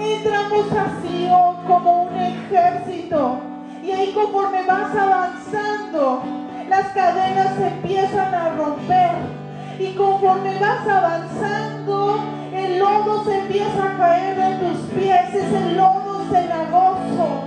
Entramos 0.01 0.73
a 0.73 1.03
Sion 1.03 1.57
como 1.67 2.05
un 2.05 2.17
ejército. 2.17 3.39
Y 3.83 3.91
ahí 3.91 4.13
conforme 4.13 4.63
vas 4.65 4.97
avanzando, 4.97 6.23
las 6.71 6.87
cadenas 6.95 7.55
se 7.59 7.67
empiezan 7.67 8.35
a 8.35 8.49
romper. 8.57 9.42
Y 9.83 9.95
conforme 9.95 10.59
vas 10.61 10.87
avanzando, 10.87 12.21
el 12.55 12.79
lodo 12.79 13.25
se 13.25 13.39
empieza 13.41 13.85
a 13.85 13.97
caer 13.97 14.37
de 14.37 14.67
tus 14.67 14.79
pies. 14.91 15.35
Es 15.35 15.53
el 15.53 15.77
lodo 15.77 16.25
cenagoso. 16.31 17.45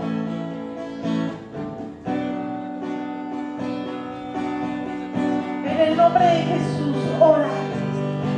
En 5.66 5.80
el 5.80 5.96
nombre 5.96 6.26
de 6.26 6.42
Jesús, 6.42 6.98
ora, 7.22 7.50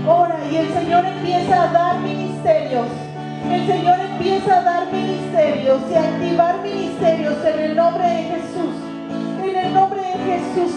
ora. 0.08 0.40
Y 0.52 0.58
el 0.58 0.74
Señor 0.74 1.04
empieza 1.04 1.64
a 1.64 1.74
dar 1.74 2.00
ministerios. 2.00 2.88
El 3.50 3.66
Señor 3.66 4.00
empieza 4.00 4.60
a 4.60 4.64
dar 4.64 4.94
ministerios 4.94 5.82
y 5.90 5.96
a 5.96 6.04
activar 6.04 6.62
ministerios 6.62 7.36
en 7.46 7.60
el 7.60 7.76
nombre 7.76 8.08
de 8.08 8.24
Jesús 8.24 8.88
el 9.68 9.74
nombre 9.74 10.02
de 10.02 10.18
Jesús. 10.32 10.76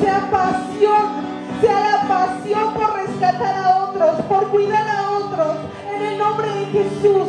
Sea 0.00 0.28
pasión, 0.30 1.27
sea 1.60 1.80
la 1.80 2.08
pasión 2.08 2.74
por 2.74 2.94
rescatar 2.94 3.54
a 3.64 3.84
otros, 3.84 4.20
por 4.28 4.48
cuidar 4.48 4.88
a 4.88 5.10
otros, 5.10 5.56
en 5.92 6.02
el 6.04 6.18
nombre 6.18 6.48
de 6.48 6.66
Jesús. 6.66 7.28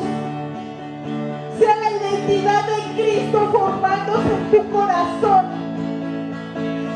Sea 1.57 1.75
la 1.75 1.91
identidad 1.91 2.63
de 2.65 3.01
Cristo 3.01 3.49
formándose 3.51 4.33
en 4.35 4.51
tu 4.51 4.71
corazón. 4.71 5.45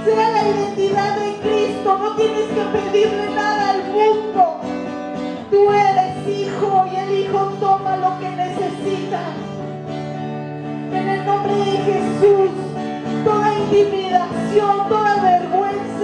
Sea 0.06 0.30
la 0.30 0.50
identidad 0.50 1.16
de 1.18 1.36
Cristo, 1.42 1.98
no 1.98 2.16
tienes 2.16 2.48
que 2.50 2.62
pedirle 2.78 3.30
nada 3.36 3.72
al 3.72 3.84
mundo. 3.92 4.62
Tú 5.50 5.72
eres 5.72 6.28
hijo 6.28 6.86
y 6.92 6.96
el 6.96 7.20
hijo 7.20 7.40
toma 7.60 7.98
lo 7.98 8.20
que 8.20 8.30
necesita. 8.30 9.22
En 10.92 11.10
el 11.10 11.26
nombre 11.26 11.56
de 11.56 11.78
Jesús 11.78 12.64
toda 13.24 13.54
intimidación, 13.54 14.90
toda 14.90 15.16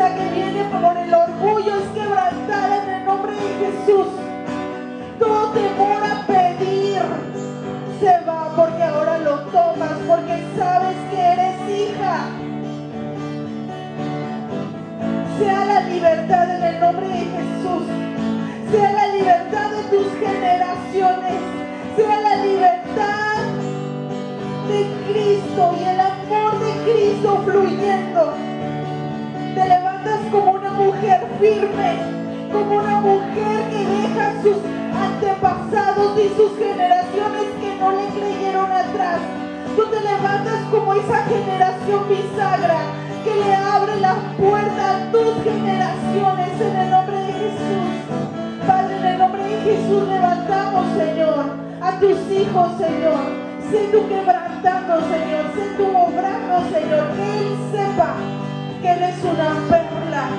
que 0.08 0.30
viene 0.34 0.64
por 0.72 0.98
el 0.98 1.14
orgullo 1.14 1.76
es 1.76 1.88
quebrantada 1.90 2.84
en 2.84 2.90
el 2.90 3.06
nombre 3.06 3.34
de 3.34 3.50
Jesús. 3.60 4.08
Todo 5.20 5.52
temor 5.52 6.04
a 6.04 6.26
pedir 6.26 7.02
se 8.00 8.26
va 8.26 8.54
porque 8.56 8.82
ahora 8.82 9.18
lo 9.18 9.40
tomas, 9.52 9.92
porque 10.08 10.42
sabes 10.58 10.96
que 11.12 11.20
eres 11.20 11.70
hija. 11.70 12.30
Sea 15.38 15.66
la 15.66 15.82
libertad 15.82 16.56
en 16.56 16.64
el 16.64 16.80
nombre 16.80 17.08
de 17.08 17.26
Jesús. 17.36 17.84
Sea 18.72 18.92
la 18.94 19.08
libertad 19.08 19.70
de 19.70 19.84
tus 19.98 20.14
generaciones. 20.14 21.42
Sea 21.98 22.22
la 22.22 22.36
libertad 22.38 23.36
de 24.70 25.12
Cristo 25.12 25.76
y 25.78 25.84
el 25.84 26.00
amor 26.00 26.60
de 26.60 26.90
Cristo 26.90 27.44
fluyendo. 27.46 28.49
Te 29.60 29.68
levantas 29.68 30.20
como 30.32 30.54
una 30.54 30.72
mujer 30.72 31.20
firme, 31.38 31.98
como 32.50 32.78
una 32.78 33.02
mujer 33.02 33.70
que 33.70 33.86
deja 33.86 34.42
sus 34.42 34.56
antepasados 34.96 36.18
y 36.18 36.30
sus 36.38 36.58
generaciones 36.58 37.44
que 37.60 37.76
no 37.78 37.92
le 37.92 38.08
creyeron 38.08 38.72
atrás. 38.72 39.20
Tú 39.76 39.84
te 39.88 40.00
levantas 40.00 40.64
como 40.72 40.94
esa 40.94 41.24
generación 41.26 42.08
bisagra 42.08 42.80
que 43.26 43.36
le 43.36 43.54
abre 43.54 44.00
la 44.00 44.16
puerta 44.38 44.96
a 44.96 45.12
tus 45.12 45.44
generaciones 45.44 46.62
en 46.62 46.76
el 46.78 46.90
nombre 46.92 47.18
de 47.18 47.34
Jesús. 47.34 48.66
Padre, 48.66 48.96
en 48.96 49.06
el 49.08 49.18
nombre 49.18 49.44
de 49.44 49.58
Jesús 49.60 50.08
levantamos, 50.08 50.86
Señor, 50.96 51.46
a 51.82 52.00
tus 52.00 52.32
hijos, 52.32 52.78
Señor 52.78 53.50
Sé 53.70 53.88
tú 53.92 54.08
quebrantando, 54.08 55.00
Señor. 55.02 55.46
Sé 55.54 55.76
tú 55.78 55.86
obrando, 55.96 56.64
Señor. 56.72 57.12
Que 57.16 57.38
Él 57.38 57.58
sepa 57.72 58.16
que 58.82 58.92
Él 58.92 59.04
es 59.04 59.24
una 59.24 59.50
perla. 59.70 60.30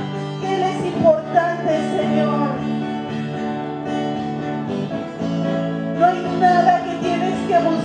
Que 0.41 0.55
Él 0.55 0.63
es 0.63 0.87
importante, 0.87 1.71
Señor. 1.97 2.49
No 5.99 6.07
hay 6.07 6.23
nada 6.41 6.85
que 6.85 6.95
tienes 7.07 7.35
que 7.47 7.59
buscar 7.59 7.80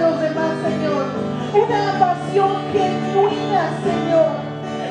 los 0.00 0.20
demás, 0.20 0.52
Señor. 0.62 1.06
Una 1.54 1.98
pasión 1.98 2.52
genuina, 2.72 3.70
Señor, 3.82 4.30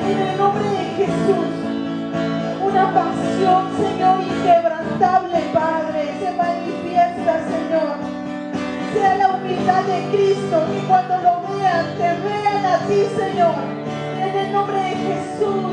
en 0.10 0.18
el 0.28 0.38
nombre 0.38 0.64
de 0.70 0.86
Jesús. 0.97 1.51
Una 2.64 2.93
pasión, 2.93 3.62
Señor, 3.78 4.22
inquebrantable, 4.22 5.39
Padre, 5.53 6.14
se 6.20 6.32
manifiesta, 6.32 7.34
Señor. 7.49 7.95
Sea 8.93 9.18
la 9.18 9.28
humildad 9.36 9.84
de 9.84 9.99
Cristo, 10.12 10.64
que 10.72 10.88
cuando 10.88 11.18
lo 11.18 11.41
vean, 11.53 11.86
te 11.97 12.10
vean 12.28 12.66
a 12.66 12.78
ti, 12.88 13.06
Señor 13.18 13.86
en 14.28 14.36
el 14.36 14.51
nombre 14.51 14.78
de 14.78 14.95
Jesús. 14.95 15.64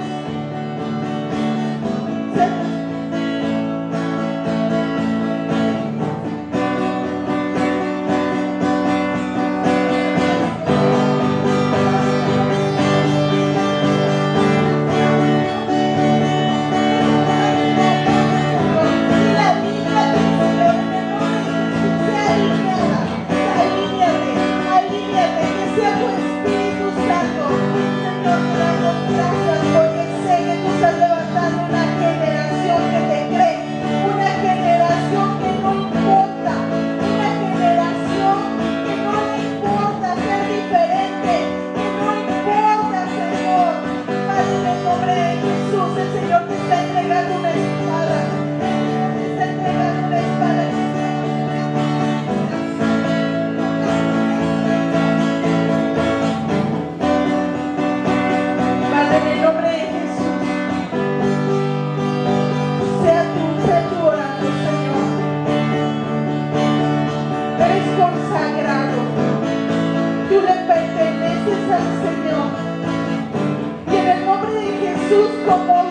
Como 75.53 75.83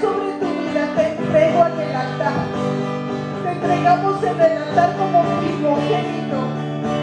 sobre 0.00 0.32
tu 0.40 0.46
vida, 0.46 0.88
te 0.96 1.08
entrego 1.08 1.66
en 1.66 1.80
el 1.80 1.96
altar. 1.96 2.32
Te 3.42 3.50
entregamos 3.50 4.22
en 4.22 4.40
el 4.40 4.62
altar 4.62 4.96
como 4.96 5.22
primogénito. 5.40 6.38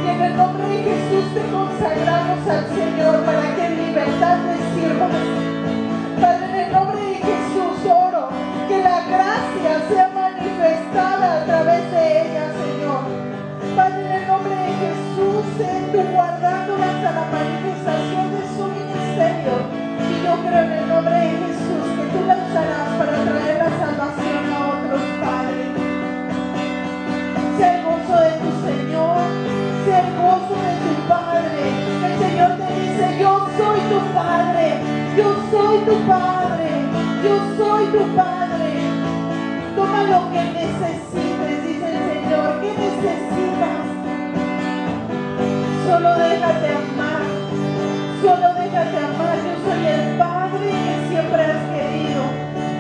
Y 0.04 0.08
en 0.08 0.22
el 0.22 0.38
nombre 0.38 0.68
de 0.68 0.78
Jesús 0.84 1.34
te 1.34 1.42
consagramos 1.52 2.48
al 2.48 2.68
Señor 2.70 3.24
para 3.24 3.56
que 3.56 3.66
en 3.66 3.86
libertad 3.86 4.38
le 4.46 4.82
sirvas. 4.82 5.55
Tu 35.86 35.96
Padre, 36.08 36.70
yo 37.24 37.36
soy 37.58 37.86
tu 37.94 38.04
Padre. 38.16 38.72
Toma 39.76 40.04
lo 40.04 40.32
que 40.32 40.44
necesites, 40.44 41.68
dice 41.68 41.88
el 41.94 42.00
Señor. 42.10 42.60
¿Qué 42.62 42.72
necesitas? 42.86 43.86
Solo 45.86 46.16
déjate 46.18 46.70
amar. 46.82 47.24
Solo 48.22 48.48
déjate 48.56 48.98
amar. 48.98 49.38
Yo 49.46 49.54
soy 49.66 49.86
el 49.86 50.18
Padre 50.18 50.66
que 50.86 51.08
siempre 51.10 51.42
has 51.44 51.64
querido. 51.76 52.24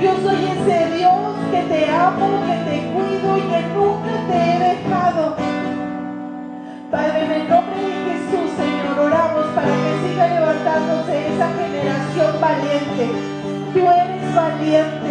Yo 0.01 0.11
soy 0.23 0.39
ese 0.45 0.97
Dios 0.97 1.35
que 1.51 1.61
te 1.61 1.89
amo, 1.91 2.27
que 2.47 2.57
te 2.69 2.77
cuido 2.91 3.37
y 3.37 3.41
que 3.41 3.61
nunca 3.75 4.13
te 4.27 4.35
he 4.35 4.59
dejado. 4.59 5.35
Padre, 6.89 7.25
en 7.25 7.31
el 7.31 7.49
nombre 7.49 7.75
de 7.75 7.93
Jesús, 8.07 8.49
Señor, 8.57 8.99
oramos 8.99 9.45
para 9.53 9.67
que 9.67 10.07
siga 10.07 10.27
levantándose 10.27 11.35
esa 11.35 11.47
generación 11.49 11.64
valiente. 12.55 13.09
Tú 13.73 13.79
eres 13.79 14.35
valiente. 14.35 15.04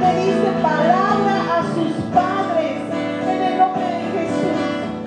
Le 0.00 0.10
diste 0.24 0.50
palabra 0.62 1.34
a 1.58 1.62
sus 1.74 1.92
padres. 2.14 2.78
En 3.26 3.42
el 3.42 3.58
nombre 3.58 3.84
de 3.84 4.04
Jesús. 4.14 4.58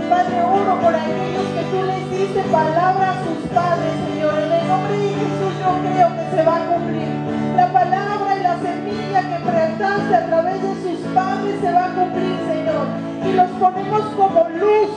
Padre, 0.10 0.44
oro 0.44 0.80
por 0.82 0.94
aquellos 0.96 1.48
que 1.56 1.64
tú 1.72 1.80
les 1.88 2.04
diste 2.12 2.42
palabra 2.52 3.12
a 3.12 3.24
sus 3.24 3.40
padres, 3.56 3.94
Señor. 4.08 4.36
En 4.36 4.52
el 4.52 4.68
nombre 4.68 4.98
de 4.98 5.10
Jesús 5.16 5.54
yo 5.64 5.72
creo 5.88 6.08
que 6.16 6.26
se 6.36 6.44
va 6.44 6.56
a 6.58 6.66
cumplir. 6.68 7.12
La 7.56 7.68
palabra 7.72 8.38
y 8.38 8.44
la 8.44 8.56
semilla 8.60 9.22
que 9.22 9.40
plantaste 9.44 10.16
a 10.16 10.26
través 10.28 10.62
de 10.62 10.74
sus 10.84 11.00
padres 11.14 11.56
se 11.62 11.72
va 11.72 11.86
a 11.86 11.94
cumplir, 11.96 12.36
Señor. 12.48 12.86
Y 13.26 13.34
los 13.34 13.50
ponemos 13.60 14.04
como 14.18 14.50
luz. 14.50 14.92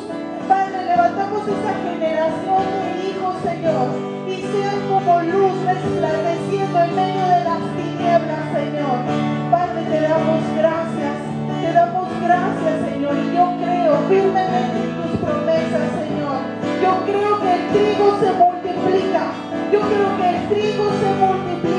Padre, 0.48 0.84
levantamos 0.84 1.42
esa 1.48 1.72
generación 1.86 2.64
de 2.82 3.08
hijos, 3.08 3.34
Señor. 3.42 3.86
Y 4.26 4.42
sean 4.42 4.80
como 4.88 5.22
luz 5.22 5.54
resplandeciendo 5.64 6.80
en 6.80 6.94
medio 6.94 7.26
de 7.28 7.44
las 7.44 7.62
tinieblas, 7.76 8.44
Señor. 8.52 9.33
Padre, 9.50 9.82
te 9.90 10.00
damos 10.00 10.42
gracias. 10.56 11.14
Te 11.60 11.72
damos 11.72 12.08
gracias, 12.20 12.90
Señor. 12.90 13.14
Y 13.16 13.36
yo 13.36 13.56
creo 13.62 13.96
firmemente 14.08 14.78
en 14.84 14.94
tus 14.96 15.20
promesas, 15.20 15.88
Señor. 15.98 16.38
Yo 16.82 17.04
creo 17.04 17.40
que 17.40 17.54
el 17.54 17.62
trigo 17.72 18.18
se 18.20 18.32
multiplica. 18.32 19.22
Yo 19.72 19.80
creo 19.80 20.16
que 20.16 20.28
el 20.30 20.48
trigo 20.48 20.84
se 21.00 21.14
multiplica, 21.14 21.73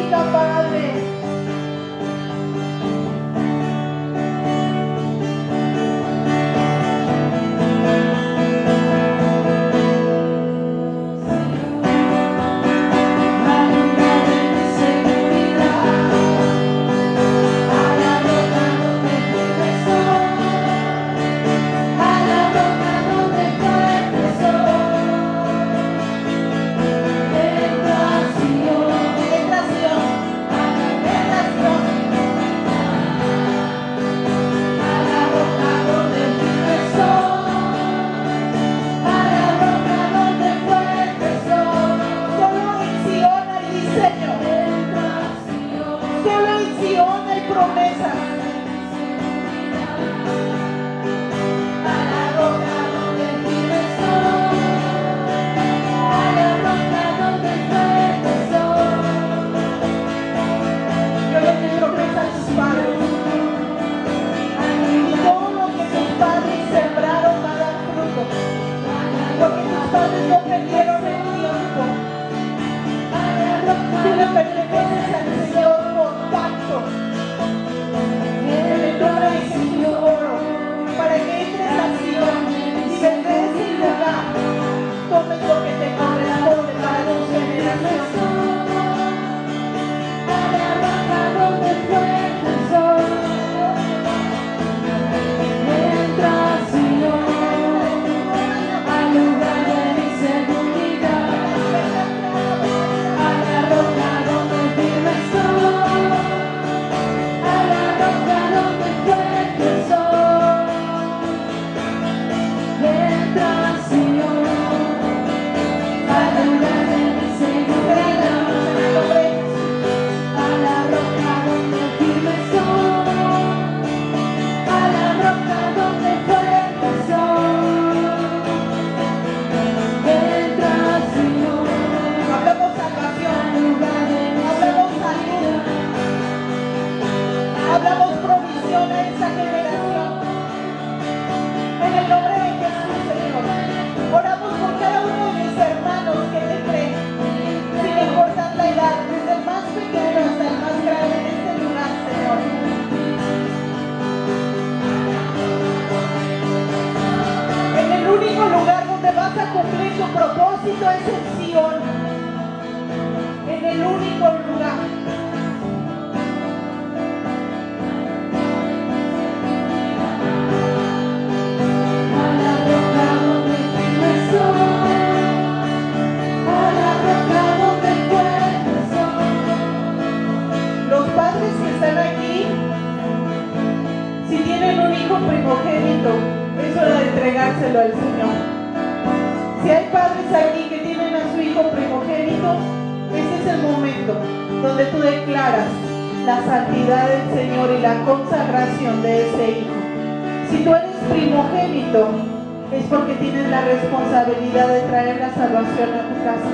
tienes 203.20 203.50
la 203.50 203.62
responsabilidad 203.62 204.68
de 204.68 204.82
traer 204.82 205.20
la 205.20 205.34
salvación 205.34 205.90
a 205.94 206.02
tu 206.10 206.24
casa. 206.24 206.52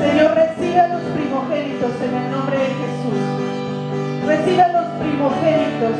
Señor, 0.00 0.34
recibe 0.34 0.80
a 0.80 0.88
los 0.88 1.02
primogénitos 1.02 1.92
en 2.02 2.14
el 2.14 2.30
nombre 2.30 2.58
de 2.58 2.66
Jesús. 2.66 3.20
Recibe 4.26 4.62
a 4.62 4.72
los 4.72 4.86
primogénitos. 5.00 5.96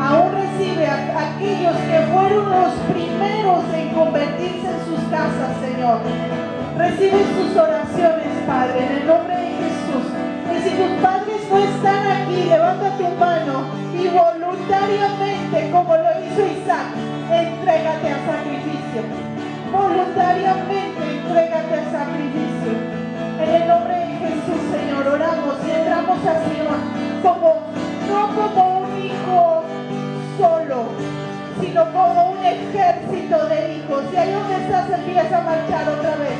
Aún 0.00 0.32
recibe 0.32 0.86
a 0.86 0.96
aquellos 1.30 1.76
que 1.76 1.98
fueron 2.12 2.50
los 2.50 2.72
primeros 2.92 3.64
en 3.74 3.88
convertirse 3.94 4.68
en 4.68 4.80
sus 4.84 5.00
casas, 5.10 5.56
Señor. 5.60 6.00
Recibe 6.76 7.22
sus 7.36 7.56
oraciones, 7.56 8.28
Padre, 8.46 8.86
en 8.86 8.92
el 8.98 9.06
nombre 9.06 9.36
de 9.36 9.50
Jesús. 9.62 10.04
Y 10.52 10.56
si 10.62 10.70
tus 10.76 10.90
padres 11.00 11.40
no 11.50 11.58
están 11.58 12.06
aquí, 12.06 12.44
levanta 12.48 12.90
tu 12.98 13.08
mano 13.18 13.64
y 13.94 14.08
voluntariamente, 14.08 15.70
como 15.70 15.96
lo 15.96 16.10
hizo 16.20 16.42
entrégate 17.74 18.08
a 18.08 18.18
sacrificio. 18.26 19.02
Voluntariamente, 19.72 21.02
entrégate 21.02 21.74
a 21.74 21.90
sacrificio. 21.90 22.72
En 23.40 23.48
el 23.50 23.68
nombre 23.68 23.94
de 23.98 24.06
Jesús, 24.22 24.62
Señor, 24.70 25.08
oramos 25.08 25.56
y 25.66 25.70
entramos 25.70 26.18
a 26.24 26.34
Señor 26.46 26.78
como, 27.22 27.66
no 28.08 28.20
como 28.36 28.78
un 28.78 29.04
hijo 29.04 29.64
solo, 30.38 30.84
sino 31.60 31.92
como 31.92 32.30
un 32.30 32.44
ejército 32.44 33.46
de 33.46 33.74
hijos. 33.74 34.04
Y 34.12 34.16
ahí 34.16 34.32
donde 34.32 34.54
estás 34.54 34.90
empieza 34.90 35.38
a 35.38 35.40
marchar 35.40 35.88
otra 35.88 36.14
vez. 36.16 36.38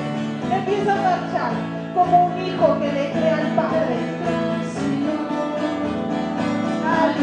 Empieza 0.53 0.93
a 0.93 1.03
marchar 1.03 1.53
como 1.95 2.27
un 2.27 2.47
hijo 2.47 2.79
que 2.79 2.93
le 2.93 3.11
cree 3.11 3.31
al 3.31 3.49
Padre. 3.57 3.97
Al 6.87 7.15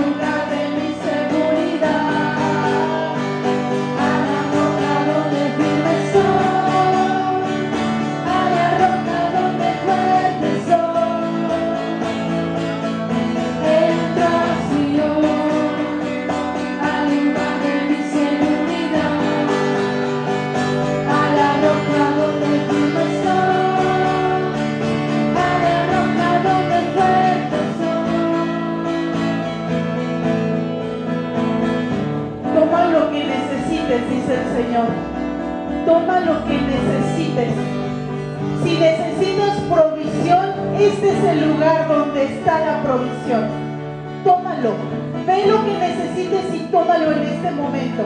está 42.42 42.60
la 42.60 42.82
provisión. 42.82 43.48
Tómalo. 44.24 44.74
Ve 45.28 45.46
lo 45.46 45.64
que 45.64 45.78
necesites 45.78 46.56
y 46.56 46.60
tómalo 46.72 47.12
en 47.12 47.22
este 47.22 47.52
momento. 47.52 48.04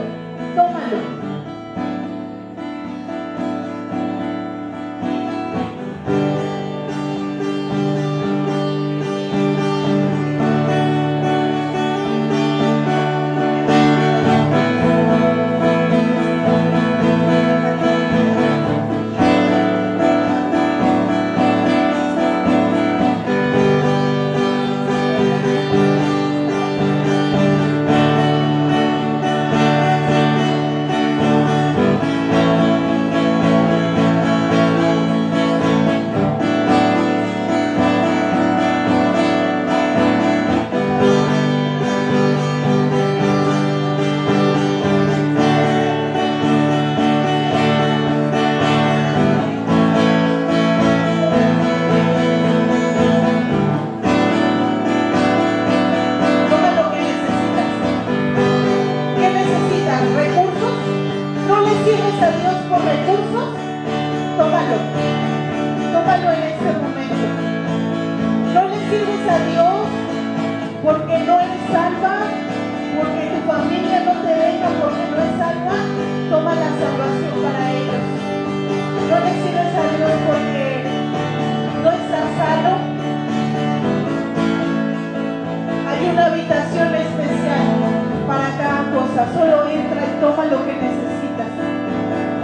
Solo 89.34 89.68
entra 89.70 90.02
y 90.06 90.22
toma 90.22 90.46
lo 90.46 90.66
que 90.66 90.74
necesitas. 90.74 91.52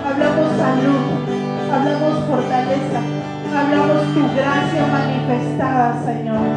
Hablamos 0.05 0.47
salud, 0.57 1.03
hablamos 1.71 2.25
fortaleza, 2.25 2.99
hablamos 3.55 4.13
tu 4.13 4.21
gracia 4.35 4.85
manifestada, 4.87 6.01
Señor. 6.05 6.47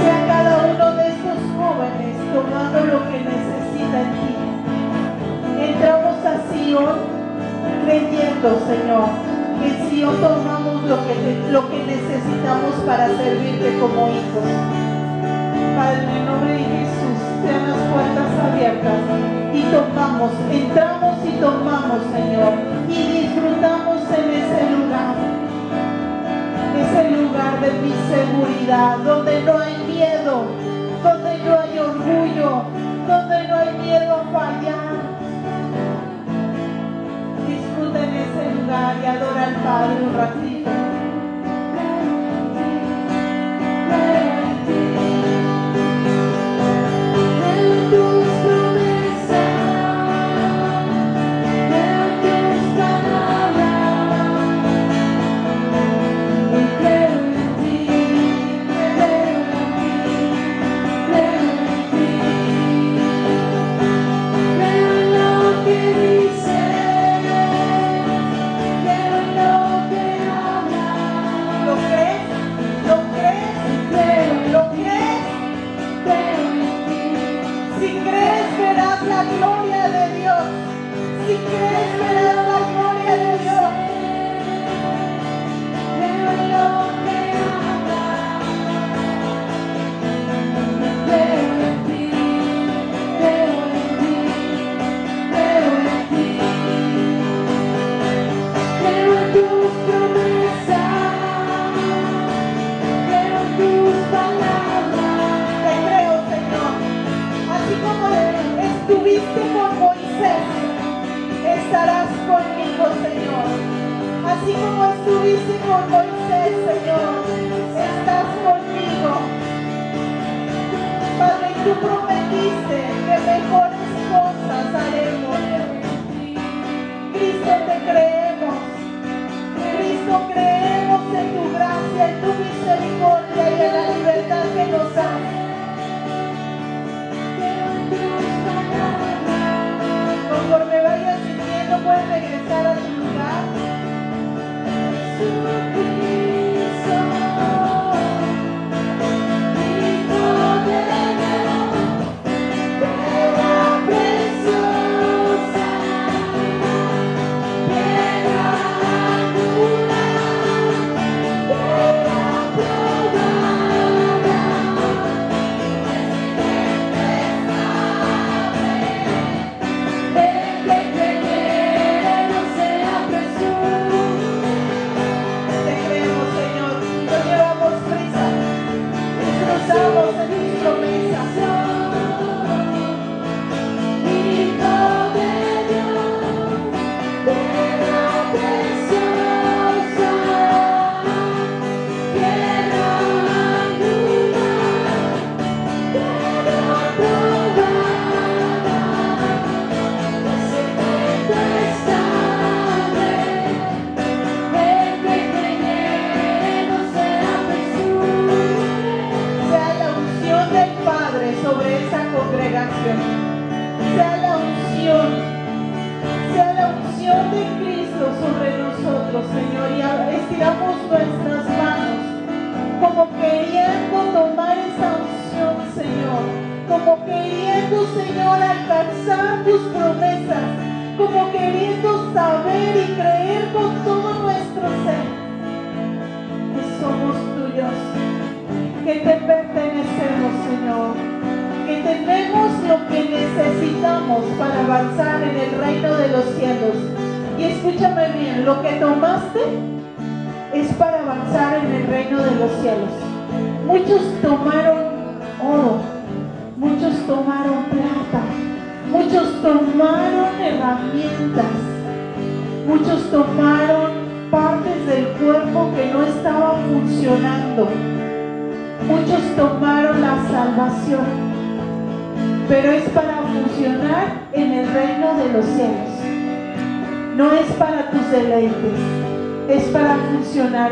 Sea 0.00 0.26
cada 0.26 0.66
uno 0.72 0.96
de 0.96 1.08
estos 1.08 1.38
jóvenes 1.56 2.16
tomando 2.32 2.80
lo 2.80 2.98
que 3.10 3.18
necesita 3.20 4.00
en 4.00 4.10
ti. 4.20 4.34
Entramos 5.60 6.16
a 6.24 6.34
Sion 6.52 6.96
creyendo, 7.84 8.60
Señor, 8.66 9.08
que 9.60 9.68
en 9.68 9.90
Sion 9.90 10.16
tomamos 10.20 10.82
lo 10.84 10.96
que, 11.06 11.46
lo 11.50 11.70
que 11.70 11.84
necesitamos 11.84 12.74
para 12.86 13.08
servirte 13.08 13.78
como 13.78 14.08
hijos. 14.08 14.83
Padre, 15.76 16.02
en 16.04 16.08
el 16.10 16.26
nombre 16.26 16.52
de 16.52 16.58
Jesús, 16.58 17.18
sean 17.42 17.68
las 17.68 17.82
puertas 17.90 18.30
abiertas 18.46 19.00
y 19.52 19.62
tomamos, 19.62 20.30
entramos 20.50 21.14
y 21.26 21.32
tomamos, 21.40 22.00
Señor, 22.14 22.52
y 22.88 23.22
disfrutamos 23.22 23.98
en 24.18 24.30
ese 24.30 24.70
lugar, 24.70 25.14
ese 26.78 27.10
lugar 27.10 27.60
de 27.60 27.72
mi 27.82 27.92
seguridad, 28.12 28.98
donde 28.98 29.42
no 29.42 29.58
hay 29.58 29.76
miedo, 29.88 30.44
donde 31.02 31.38
no 31.38 31.60
hay 31.60 31.78
orgullo, 31.78 32.62
donde 33.08 33.48
no 33.48 33.56
hay 33.56 33.78
miedo 33.78 34.14
a 34.14 34.24
fallar. 34.32 34.94
Disfruta 37.48 37.98
en 37.98 38.14
ese 38.14 38.60
lugar 38.60 38.96
y 39.02 39.06
adora 39.06 39.44
al 39.44 39.54
Padre 39.56 40.04
un 40.04 40.14
ratito. 40.14 40.53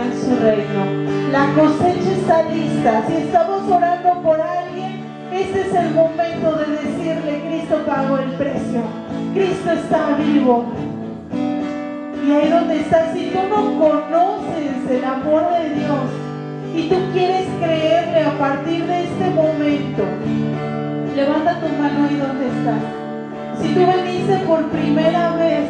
En 0.00 0.12
su 0.12 0.36
reino. 0.36 1.32
La 1.32 1.46
cosecha 1.54 2.12
está 2.12 2.42
lista. 2.50 3.04
Si 3.06 3.14
estamos 3.14 3.70
orando 3.70 4.22
por 4.22 4.40
alguien, 4.40 5.04
este 5.32 5.60
es 5.62 5.74
el 5.74 5.94
momento 5.94 6.56
de 6.56 6.66
decirle, 6.76 7.42
Cristo 7.48 7.82
pagó 7.86 8.18
el 8.18 8.30
precio. 8.32 8.82
Cristo 9.34 9.72
está 9.72 10.16
vivo. 10.16 10.64
Y 12.26 12.32
ahí 12.32 12.48
donde 12.48 12.80
estás, 12.80 13.12
si 13.12 13.30
tú 13.30 13.38
no 13.48 13.78
conoces 13.78 14.90
el 14.90 15.04
amor 15.04 15.50
de 15.50 15.74
Dios, 15.74 16.22
y 16.74 16.88
tú 16.88 16.96
quieres 17.12 17.46
creerle 17.60 18.24
a 18.24 18.38
partir 18.38 18.86
de 18.86 19.04
este 19.04 19.30
momento, 19.30 20.04
levanta 21.14 21.60
tu 21.60 21.68
mano 21.68 22.08
ahí 22.08 22.16
donde 22.16 22.46
estás. 22.46 23.60
Si 23.60 23.74
tú 23.74 23.80
veniste 23.80 24.38
por 24.46 24.64
primera 24.70 25.36
vez, 25.36 25.68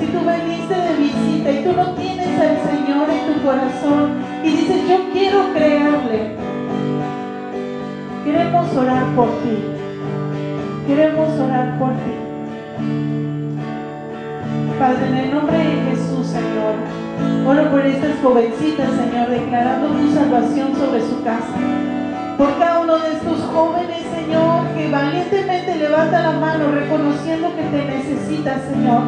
si 0.00 0.06
tú 0.06 0.18
veniste 0.24 0.47
de 0.76 0.96
visita 0.96 1.50
y 1.50 1.64
tú 1.64 1.72
no 1.72 1.92
tienes 1.94 2.40
al 2.40 2.56
Señor 2.68 3.08
en 3.10 3.32
tu 3.32 3.42
corazón 3.42 4.12
y 4.44 4.50
dices, 4.50 4.88
yo 4.88 5.12
quiero 5.12 5.52
creerle, 5.54 6.36
queremos 8.24 8.76
orar 8.76 9.04
por 9.14 9.28
ti. 9.42 9.78
Queremos 10.88 11.28
orar 11.38 11.78
por 11.78 11.90
ti. 11.90 12.14
Padre, 14.78 15.06
en 15.08 15.16
el 15.16 15.30
nombre 15.34 15.58
de 15.58 15.90
Jesús, 15.90 16.26
Señor, 16.28 16.76
oro 17.46 17.70
por 17.70 17.84
estas 17.84 18.18
jovencitas, 18.22 18.88
Señor, 18.92 19.28
declarando 19.28 19.88
tu 19.88 20.14
salvación 20.14 20.74
sobre 20.76 21.02
su 21.02 21.22
casa. 21.22 21.58
Por 22.38 22.58
cada 22.58 22.80
uno 22.80 22.98
de 22.98 23.12
estos 23.12 23.38
jóvenes, 23.52 24.02
Señor, 24.14 24.66
que 24.76 24.90
valientemente 24.90 25.76
levanta 25.76 26.22
la 26.22 26.32
mano 26.38 26.70
reconociendo 26.70 27.54
que 27.54 27.62
te 27.64 27.84
necesitas, 27.84 28.62
Señor. 28.72 29.02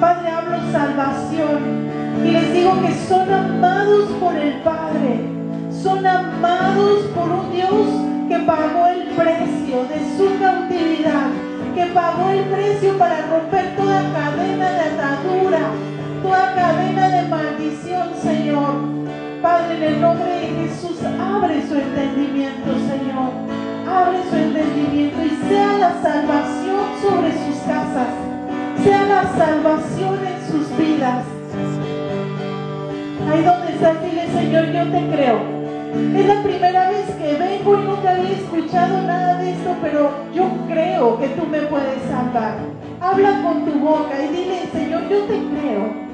Padre, 0.00 0.29
salvación 0.72 1.90
y 2.24 2.30
les 2.30 2.52
digo 2.52 2.72
que 2.82 2.94
son 3.08 3.32
amados 3.32 4.10
por 4.20 4.34
el 4.36 4.54
Padre. 4.62 5.40
Son 5.82 6.06
amados 6.06 7.00
por 7.14 7.28
un 7.30 7.52
Dios 7.52 7.70
que 8.28 8.38
pagó 8.40 8.86
el 8.86 9.08
precio 9.16 9.84
de 9.88 10.16
su 10.16 10.38
cautividad, 10.38 11.28
que 11.74 11.86
pagó 11.86 12.30
el 12.30 12.44
precio 12.44 12.98
para 12.98 13.26
romper 13.26 13.76
toda 13.76 14.02
cadena 14.12 14.70
de 14.70 14.80
atadura, 14.80 15.60
toda 16.22 16.54
cadena 16.54 17.08
de 17.08 17.28
maldición, 17.28 18.08
Señor. 18.22 19.00
Padre, 19.40 19.76
en 19.76 19.82
el 19.82 20.00
nombre 20.02 20.28
de 20.28 20.68
Jesús, 20.68 20.98
abre 21.02 21.66
su 21.66 21.74
entendimiento, 21.74 22.72
Señor. 22.74 23.30
Abre 23.88 24.18
su 24.28 24.36
entendimiento 24.36 25.18
y 25.24 25.48
sea 25.48 25.78
la 25.78 26.02
salvación 26.02 26.84
sobre 27.00 27.32
sus 27.32 27.56
casas, 27.66 28.29
sea 28.82 29.04
la 29.04 29.22
salvación 29.36 30.18
en 30.26 30.50
sus 30.50 30.76
vidas. 30.76 31.24
Ahí 33.30 33.42
donde 33.44 33.72
estás, 33.72 34.02
dile, 34.02 34.26
Señor, 34.32 34.66
yo 34.66 34.90
te 34.90 35.06
creo. 35.14 35.60
Es 36.16 36.26
la 36.26 36.42
primera 36.42 36.90
vez 36.90 37.06
que 37.10 37.36
vengo 37.36 37.74
y 37.74 37.84
nunca 37.84 38.10
había 38.12 38.30
escuchado 38.30 39.02
nada 39.02 39.38
de 39.38 39.50
esto, 39.50 39.76
pero 39.82 40.10
yo 40.34 40.48
creo 40.68 41.18
que 41.18 41.28
tú 41.28 41.46
me 41.46 41.60
puedes 41.62 42.02
salvar. 42.10 42.56
Habla 43.00 43.42
con 43.42 43.64
tu 43.64 43.78
boca 43.78 44.14
y 44.22 44.28
dile, 44.28 44.68
Señor, 44.72 45.08
yo 45.08 45.18
te 45.24 45.38
creo. 45.38 46.10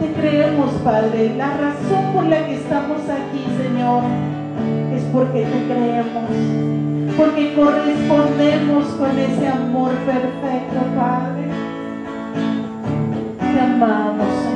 Te 0.00 0.12
creemos, 0.20 0.72
Padre. 0.84 1.34
La 1.36 1.56
razón 1.56 2.12
por 2.14 2.24
la 2.26 2.46
que 2.46 2.56
estamos 2.56 2.98
aquí, 3.02 3.44
Señor, 3.62 4.02
es 4.94 5.02
porque 5.12 5.44
te 5.44 5.64
creemos. 5.72 6.95
Porque 7.16 7.54
correspondemos 7.54 8.84
con 8.98 9.18
ese 9.18 9.48
amor 9.48 9.92
perfecto, 10.04 10.80
Padre. 10.94 11.48
Te 13.38 13.60
amamos. 13.60 14.55